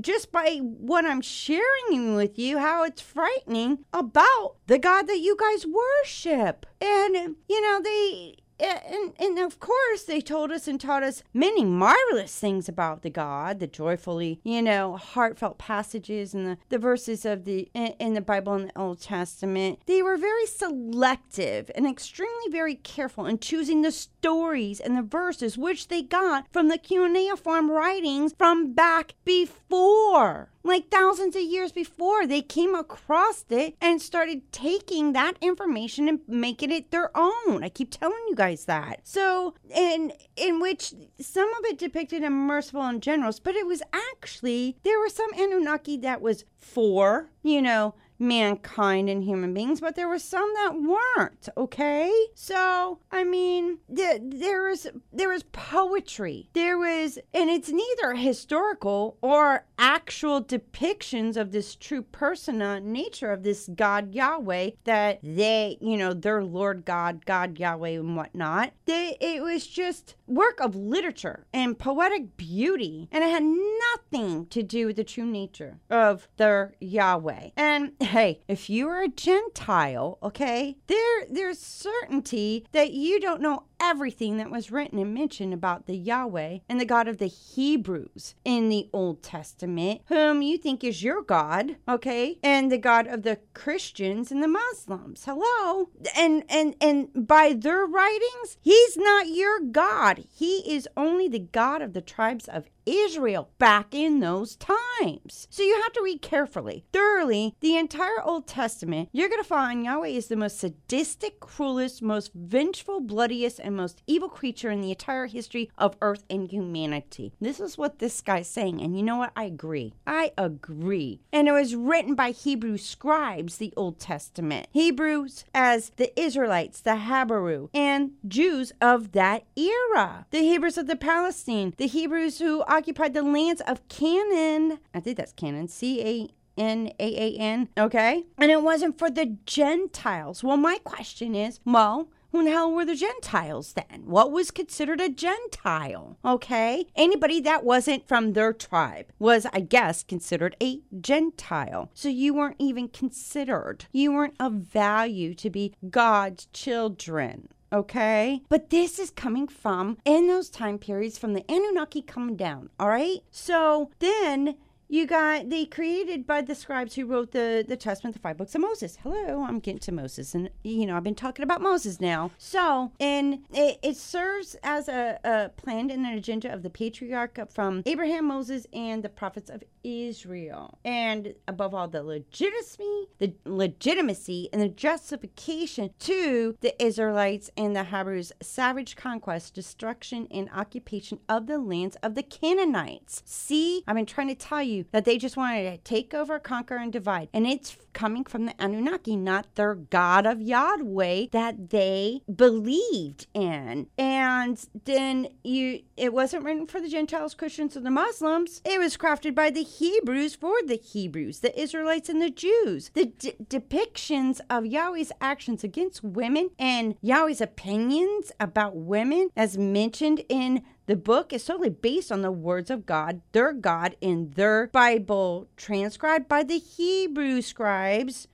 just 0.00 0.32
by 0.32 0.58
what 0.58 1.04
I'm 1.04 1.20
sharing 1.20 2.14
with 2.14 2.38
you, 2.38 2.58
how 2.58 2.84
it's 2.84 3.02
frightening 3.02 3.84
about 3.92 4.56
the 4.66 4.78
God 4.78 5.06
that 5.06 5.20
you 5.20 5.36
guys 5.36 5.66
worship. 5.66 6.66
And, 6.80 7.36
you 7.48 7.60
know, 7.60 7.80
they 7.82 8.36
and, 8.60 9.12
and 9.18 9.38
of 9.38 9.60
course, 9.60 10.04
they 10.04 10.20
told 10.20 10.50
us 10.50 10.66
and 10.66 10.80
taught 10.80 11.02
us 11.02 11.22
many 11.32 11.64
marvelous 11.64 12.38
things 12.38 12.68
about 12.68 13.02
the 13.02 13.10
God, 13.10 13.60
the 13.60 13.66
joyfully, 13.66 14.40
you 14.42 14.62
know, 14.62 14.96
heartfelt 14.96 15.58
passages 15.58 16.34
and 16.34 16.46
the, 16.46 16.58
the 16.68 16.78
verses 16.78 17.24
of 17.24 17.44
the 17.44 17.68
in, 17.74 17.94
in 17.98 18.14
the 18.14 18.20
Bible 18.20 18.54
and 18.54 18.68
the 18.68 18.78
Old 18.78 19.00
Testament. 19.00 19.80
They 19.86 20.02
were 20.02 20.16
very 20.16 20.46
selective 20.46 21.70
and 21.74 21.86
extremely 21.86 22.50
very 22.50 22.74
careful 22.74 23.26
in 23.26 23.38
choosing 23.38 23.82
the 23.82 23.92
stories 23.92 24.80
and 24.80 24.96
the 24.96 25.02
verses 25.02 25.56
which 25.56 25.88
they 25.88 26.02
got 26.02 26.46
from 26.52 26.68
the 26.68 26.78
cuneiform 26.78 27.70
writings 27.70 28.34
from 28.36 28.72
back 28.72 29.14
before 29.24 30.50
like 30.68 30.90
thousands 30.90 31.34
of 31.34 31.42
years 31.42 31.72
before. 31.72 32.26
They 32.26 32.42
came 32.42 32.74
across 32.74 33.44
it 33.48 33.76
and 33.80 34.00
started 34.00 34.52
taking 34.52 35.12
that 35.14 35.34
information 35.40 36.08
and 36.08 36.20
making 36.28 36.70
it 36.70 36.90
their 36.90 37.10
own. 37.16 37.64
I 37.64 37.68
keep 37.68 37.90
telling 37.90 38.22
you 38.28 38.36
guys 38.36 38.66
that. 38.66 39.00
So, 39.02 39.54
in 39.74 40.12
in 40.36 40.60
which 40.60 40.92
some 41.20 41.48
of 41.54 41.64
it 41.64 41.78
depicted 41.78 42.22
a 42.22 42.30
merciful 42.30 42.82
and 42.82 43.02
generous, 43.02 43.40
but 43.40 43.56
it 43.56 43.66
was 43.66 43.82
actually 43.92 44.76
there 44.84 45.00
were 45.00 45.08
some 45.08 45.32
Anunnaki 45.32 45.96
that 45.98 46.20
was 46.20 46.44
for, 46.58 47.30
you 47.42 47.62
know, 47.62 47.94
mankind 48.18 49.08
and 49.08 49.22
human 49.22 49.54
beings, 49.54 49.80
but 49.80 49.94
there 49.94 50.08
were 50.08 50.18
some 50.18 50.52
that 50.54 50.74
weren't. 50.80 51.48
Okay, 51.56 52.12
so 52.34 52.98
I 53.10 53.24
mean, 53.24 53.78
th- 53.94 54.20
there 54.24 54.68
was 54.68 54.86
there 55.12 55.28
was 55.28 55.42
poetry. 55.52 56.48
There 56.52 56.78
was, 56.78 57.18
and 57.32 57.50
it's 57.50 57.70
neither 57.70 58.14
historical 58.14 59.16
or 59.20 59.64
actual 59.78 60.42
depictions 60.42 61.36
of 61.36 61.52
this 61.52 61.74
true 61.74 62.02
persona 62.02 62.80
nature 62.80 63.32
of 63.32 63.42
this 63.42 63.68
God 63.74 64.14
Yahweh 64.14 64.70
that 64.84 65.20
they, 65.22 65.78
you 65.80 65.96
know, 65.96 66.12
their 66.12 66.42
Lord 66.42 66.84
God, 66.84 67.24
God 67.24 67.58
Yahweh, 67.58 67.90
and 67.90 68.16
whatnot. 68.16 68.72
They, 68.86 69.16
it 69.20 69.42
was 69.42 69.66
just 69.66 70.16
work 70.26 70.60
of 70.60 70.74
literature 70.74 71.46
and 71.52 71.78
poetic 71.78 72.36
beauty, 72.36 73.08
and 73.12 73.22
it 73.22 73.30
had 73.30 73.44
nothing 73.44 74.46
to 74.46 74.62
do 74.62 74.86
with 74.86 74.96
the 74.96 75.04
true 75.04 75.26
nature 75.26 75.78
of 75.90 76.28
their 76.36 76.74
Yahweh. 76.80 77.50
And 77.56 77.92
hey, 78.08 78.40
if 78.48 78.70
you 78.70 78.88
are 78.88 79.02
a 79.02 79.08
Gentile, 79.08 80.18
okay, 80.22 80.78
there 80.86 81.26
there's 81.30 81.58
certainty 81.58 82.66
that 82.72 82.92
you 82.92 83.20
don't 83.20 83.42
know 83.42 83.64
everything 83.80 84.38
that 84.38 84.50
was 84.50 84.70
written 84.70 84.98
and 84.98 85.14
mentioned 85.14 85.54
about 85.54 85.86
the 85.86 85.96
Yahweh 85.96 86.58
and 86.68 86.80
the 86.80 86.84
God 86.84 87.06
of 87.06 87.18
the 87.18 87.26
Hebrews 87.26 88.34
in 88.44 88.70
the 88.70 88.88
Old 88.92 89.22
Testament, 89.22 90.00
whom 90.06 90.42
you 90.42 90.58
think 90.58 90.82
is 90.82 91.02
your 91.02 91.22
God, 91.22 91.76
okay, 91.86 92.38
and 92.42 92.72
the 92.72 92.78
God 92.78 93.06
of 93.06 93.22
the 93.22 93.38
Christians 93.54 94.32
and 94.32 94.42
the 94.42 94.48
Muslims. 94.48 95.24
Hello, 95.26 95.90
and 96.16 96.44
and 96.48 96.74
and 96.80 97.08
by 97.14 97.52
their 97.52 97.84
writings, 97.84 98.56
He's 98.60 98.96
not 98.96 99.28
your 99.28 99.60
God. 99.60 100.24
He 100.34 100.72
is 100.72 100.88
only 100.96 101.28
the 101.28 101.38
God 101.38 101.82
of 101.82 101.92
the 101.92 102.00
tribes 102.00 102.48
of 102.48 102.70
Israel 102.88 103.50
back 103.58 103.94
in 103.94 104.20
those 104.20 104.56
times. 104.56 105.46
So 105.50 105.62
you 105.62 105.80
have 105.82 105.92
to 105.92 106.02
read 106.02 106.22
carefully, 106.22 106.84
thoroughly, 106.92 107.54
the 107.60 107.76
entire 107.76 108.22
Old 108.22 108.46
Testament. 108.46 109.08
You're 109.12 109.28
going 109.28 109.42
to 109.42 109.48
find 109.48 109.84
Yahweh 109.84 110.08
is 110.08 110.28
the 110.28 110.36
most 110.36 110.58
sadistic, 110.58 111.40
cruelest, 111.40 112.02
most 112.02 112.32
vengeful, 112.34 113.00
bloodiest, 113.00 113.60
and 113.60 113.76
most 113.76 114.02
evil 114.06 114.28
creature 114.28 114.70
in 114.70 114.80
the 114.80 114.90
entire 114.90 115.26
history 115.26 115.70
of 115.76 115.96
earth 116.00 116.24
and 116.30 116.50
humanity. 116.50 117.32
This 117.40 117.60
is 117.60 117.76
what 117.78 117.98
this 117.98 118.20
guy's 118.20 118.48
saying. 118.48 118.80
And 118.80 118.96
you 118.96 119.02
know 119.02 119.16
what? 119.16 119.32
I 119.36 119.44
agree. 119.44 119.94
I 120.06 120.32
agree. 120.38 121.20
And 121.32 121.48
it 121.48 121.52
was 121.52 121.74
written 121.74 122.14
by 122.14 122.30
Hebrew 122.30 122.76
scribes, 122.76 123.58
the 123.58 123.72
Old 123.76 123.98
Testament. 123.98 124.68
Hebrews 124.72 125.44
as 125.54 125.90
the 125.96 126.18
Israelites, 126.18 126.80
the 126.80 126.96
Hebrew, 126.96 127.68
and 127.74 128.12
Jews 128.26 128.72
of 128.80 129.12
that 129.12 129.44
era. 129.56 130.26
The 130.30 130.40
Hebrews 130.40 130.78
of 130.78 130.86
the 130.86 130.96
Palestine, 130.96 131.74
the 131.76 131.86
Hebrews 131.86 132.38
who 132.38 132.62
occupied 132.78 133.12
the 133.12 133.22
lands 133.22 133.60
of 133.62 133.86
Canaan. 133.88 134.78
I 134.94 135.00
think 135.00 135.16
that's 135.16 135.32
Canaan. 135.32 135.66
C 135.66 136.00
A 136.00 136.28
N 136.60 136.92
A 137.00 137.36
A 137.36 137.36
N. 137.36 137.68
Okay. 137.76 138.24
And 138.38 138.52
it 138.52 138.62
wasn't 138.62 138.96
for 138.96 139.10
the 139.10 139.36
Gentiles. 139.46 140.44
Well, 140.44 140.56
my 140.56 140.78
question 140.84 141.34
is 141.34 141.58
well, 141.64 142.08
who 142.30 142.44
the 142.44 142.50
hell 142.50 142.70
were 142.70 142.84
the 142.84 142.94
Gentiles 142.94 143.72
then? 143.72 144.02
What 144.04 144.30
was 144.30 144.52
considered 144.52 145.00
a 145.00 145.08
Gentile? 145.08 146.18
Okay. 146.24 146.86
Anybody 146.94 147.40
that 147.40 147.64
wasn't 147.64 148.06
from 148.06 148.34
their 148.34 148.52
tribe 148.52 149.06
was, 149.18 149.44
I 149.52 149.60
guess, 149.60 150.04
considered 150.04 150.54
a 150.62 150.80
Gentile. 151.00 151.90
So 151.94 152.08
you 152.08 152.32
weren't 152.32 152.60
even 152.60 152.88
considered. 152.88 153.86
You 153.90 154.12
weren't 154.12 154.36
of 154.38 154.52
value 154.52 155.34
to 155.34 155.50
be 155.50 155.74
God's 155.90 156.46
children 156.52 157.48
okay? 157.72 158.42
But 158.48 158.70
this 158.70 158.98
is 158.98 159.10
coming 159.10 159.48
from 159.48 159.98
in 160.04 160.26
those 160.26 160.50
time 160.50 160.78
periods 160.78 161.18
from 161.18 161.34
the 161.34 161.44
Anunnaki 161.50 162.02
coming 162.02 162.36
down, 162.36 162.70
all 162.78 162.88
right? 162.88 163.20
So 163.30 163.90
then 163.98 164.56
you 164.88 165.06
got 165.06 165.50
they 165.50 165.66
created 165.66 166.26
by 166.26 166.40
the 166.40 166.54
scribes 166.54 166.94
who 166.94 167.04
wrote 167.06 167.32
the 167.32 167.64
the 167.66 167.76
testament 167.76 168.14
the 168.14 168.20
five 168.20 168.36
books 168.36 168.54
of 168.54 168.60
moses. 168.60 168.98
Hello 169.02 169.44
i'm 169.46 169.60
getting 169.60 169.78
to 169.80 169.92
moses. 169.92 170.34
And 170.34 170.50
you 170.64 170.86
know 170.86 170.96
i've 170.96 171.04
been 171.04 171.14
talking 171.14 171.42
about 171.42 171.60
moses 171.60 172.00
now. 172.00 172.30
So 172.38 172.92
and 172.98 173.44
it, 173.52 173.78
it 173.82 173.96
serves 173.96 174.56
as 174.62 174.88
a, 174.88 175.18
a 175.24 175.50
plan 175.50 175.90
and 175.90 176.06
an 176.06 176.14
agenda 176.14 176.52
of 176.52 176.62
the 176.62 176.70
patriarch 176.70 177.38
from 177.52 177.82
abraham 177.86 178.26
moses 178.26 178.66
and 178.72 179.02
the 179.02 179.08
prophets 179.08 179.50
of 179.50 179.62
israel. 179.84 180.78
And 180.84 181.34
above 181.46 181.74
all 181.74 181.88
the 181.88 182.02
legitimacy 182.02 183.08
the 183.18 183.34
legitimacy 183.44 184.48
and 184.52 184.62
the 184.62 184.68
justification 184.68 185.90
to 186.00 186.56
the 186.60 186.82
israelites 186.82 187.50
and 187.56 187.76
the 187.76 187.84
hebrews 187.84 188.32
savage 188.40 188.96
conquest 188.96 189.54
destruction 189.54 190.26
and 190.30 190.48
occupation 190.54 191.20
of 191.28 191.46
the 191.46 191.58
lands 191.58 191.96
of 192.02 192.14
the 192.14 192.22
canaanites. 192.22 193.22
See 193.26 193.82
i've 193.86 193.94
been 193.94 194.06
trying 194.06 194.28
to 194.28 194.34
tell 194.34 194.62
you 194.62 194.77
that 194.92 195.04
they 195.04 195.18
just 195.18 195.36
wanted 195.36 195.70
to 195.70 195.78
take 195.78 196.14
over, 196.14 196.38
conquer, 196.38 196.76
and 196.76 196.92
divide. 196.92 197.28
And 197.32 197.46
it's 197.46 197.76
coming 197.98 198.22
from 198.22 198.46
the 198.46 198.54
Anunnaki, 198.60 199.16
not 199.16 199.52
their 199.56 199.74
God 199.74 200.24
of 200.24 200.40
Yahweh 200.40 201.26
that 201.32 201.70
they 201.70 202.22
believed 202.32 203.26
in. 203.34 203.88
And 203.98 204.64
then 204.84 205.26
you 205.42 205.80
it 205.96 206.12
wasn't 206.12 206.44
written 206.44 206.68
for 206.68 206.80
the 206.80 206.88
Gentiles, 206.88 207.34
Christians, 207.34 207.76
or 207.76 207.80
the 207.80 207.90
Muslims. 207.90 208.62
It 208.64 208.78
was 208.78 208.96
crafted 208.96 209.34
by 209.34 209.50
the 209.50 209.64
Hebrews 209.64 210.36
for 210.36 210.54
the 210.64 210.76
Hebrews, 210.76 211.40
the 211.40 211.60
Israelites, 211.60 212.08
and 212.08 212.22
the 212.22 212.30
Jews. 212.30 212.92
The 212.94 213.06
d- 213.06 213.34
depictions 213.44 214.40
of 214.48 214.64
Yahweh's 214.64 215.10
actions 215.20 215.64
against 215.64 216.04
women 216.04 216.50
and 216.56 216.94
Yahweh's 217.02 217.40
opinions 217.40 218.30
about 218.38 218.76
women, 218.76 219.30
as 219.36 219.58
mentioned 219.58 220.22
in 220.28 220.62
the 220.88 220.96
book 220.96 221.34
is 221.34 221.44
totally 221.44 221.68
based 221.68 222.10
on 222.10 222.22
the 222.22 222.32
words 222.32 222.70
of 222.70 222.86
God, 222.86 223.20
their 223.32 223.52
God, 223.52 223.94
in 224.00 224.30
their 224.30 224.68
Bible, 224.68 225.46
transcribed 225.54 226.28
by 226.28 226.42
the 226.42 226.58
Hebrew 226.58 227.42
scribes, 227.42 227.87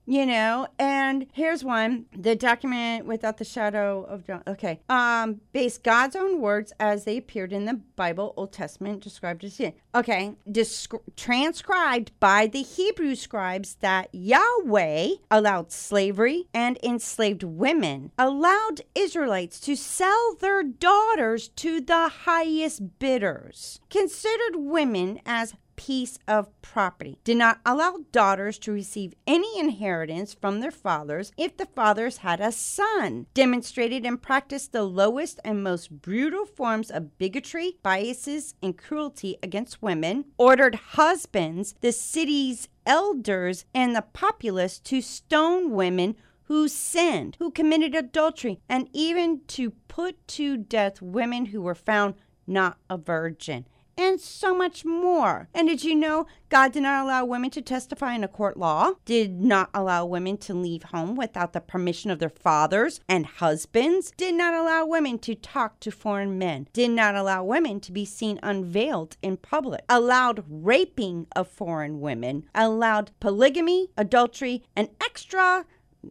you 0.05 0.25
know. 0.25 0.67
And 0.79 1.27
here's 1.33 1.63
one 1.63 2.05
the 2.15 2.35
document 2.35 3.05
without 3.05 3.37
the 3.37 3.45
shadow 3.45 4.03
of 4.03 4.25
John. 4.25 4.43
Okay. 4.47 4.79
Um, 4.89 5.41
based 5.53 5.83
God's 5.83 6.15
own 6.15 6.41
words 6.41 6.73
as 6.79 7.05
they 7.05 7.17
appeared 7.17 7.53
in 7.53 7.65
the 7.65 7.79
Bible, 7.95 8.33
Old 8.37 8.51
Testament, 8.51 9.01
described 9.01 9.43
as 9.43 9.55
sin. 9.55 9.73
Okay. 9.93 10.33
Descri- 10.49 10.99
transcribed 11.15 12.11
by 12.19 12.47
the 12.47 12.61
Hebrew 12.61 13.15
scribes 13.15 13.75
that 13.75 14.09
Yahweh 14.11 15.15
allowed 15.31 15.71
slavery 15.71 16.47
and 16.53 16.77
enslaved 16.83 17.43
women, 17.43 18.11
allowed 18.17 18.81
Israelites 18.93 19.59
to 19.61 19.75
sell 19.75 20.35
their 20.39 20.63
daughters 20.63 21.47
to 21.49 21.81
the 21.81 22.09
highest 22.09 22.99
bidders, 22.99 23.79
considered 23.89 24.55
women 24.55 25.19
as 25.25 25.53
piece 25.75 26.17
of 26.27 26.49
property, 26.61 27.17
did 27.23 27.37
not 27.37 27.59
allow 27.65 27.99
daughters 28.11 28.57
to 28.59 28.71
receive 28.71 29.13
any 29.27 29.59
inheritance 29.59 30.33
from 30.33 30.59
their 30.59 30.71
fathers 30.71 31.31
if 31.37 31.57
the 31.57 31.65
fathers 31.65 32.17
had 32.17 32.39
a 32.39 32.51
son, 32.51 33.27
demonstrated 33.33 34.05
and 34.05 34.21
practiced 34.21 34.71
the 34.71 34.83
lowest 34.83 35.39
and 35.43 35.63
most 35.63 36.01
brutal 36.01 36.45
forms 36.45 36.89
of 36.89 37.17
bigotry, 37.17 37.77
biases, 37.83 38.55
and 38.61 38.77
cruelty 38.77 39.37
against 39.43 39.81
women, 39.81 40.25
ordered 40.37 40.75
husbands, 40.75 41.75
the 41.81 41.91
city's 41.91 42.67
elders, 42.85 43.65
and 43.73 43.95
the 43.95 44.01
populace 44.01 44.79
to 44.79 45.01
stone 45.01 45.71
women 45.71 46.15
who 46.43 46.67
sinned, 46.67 47.35
who 47.39 47.49
committed 47.49 47.95
adultery, 47.95 48.59
and 48.69 48.87
even 48.93 49.41
to 49.47 49.71
put 49.87 50.27
to 50.27 50.57
death 50.57 51.01
women 51.01 51.47
who 51.47 51.61
were 51.61 51.75
found 51.75 52.13
not 52.47 52.77
a 52.89 52.97
virgin, 52.97 53.65
and 53.97 54.19
so 54.19 54.55
much 54.55 54.85
more. 54.85 55.47
And 55.53 55.67
did 55.67 55.83
you 55.83 55.95
know 55.95 56.27
God 56.49 56.71
did 56.73 56.83
not 56.83 57.03
allow 57.03 57.25
women 57.25 57.49
to 57.51 57.61
testify 57.61 58.13
in 58.13 58.23
a 58.23 58.27
court 58.27 58.57
law? 58.57 58.93
Did 59.05 59.41
not 59.41 59.69
allow 59.73 60.05
women 60.05 60.37
to 60.39 60.53
leave 60.53 60.83
home 60.83 61.15
without 61.15 61.53
the 61.53 61.61
permission 61.61 62.11
of 62.11 62.19
their 62.19 62.29
fathers 62.29 62.99
and 63.07 63.25
husbands? 63.25 64.11
Did 64.17 64.35
not 64.35 64.53
allow 64.53 64.85
women 64.85 65.19
to 65.19 65.35
talk 65.35 65.79
to 65.81 65.91
foreign 65.91 66.37
men? 66.37 66.67
Did 66.73 66.91
not 66.91 67.15
allow 67.15 67.43
women 67.43 67.79
to 67.81 67.91
be 67.91 68.05
seen 68.05 68.39
unveiled 68.43 69.17
in 69.21 69.37
public? 69.37 69.83
Allowed 69.89 70.43
raping 70.47 71.27
of 71.35 71.47
foreign 71.47 71.99
women? 72.01 72.45
Allowed 72.53 73.11
polygamy, 73.19 73.89
adultery, 73.97 74.63
and 74.75 74.89
extra 75.01 75.65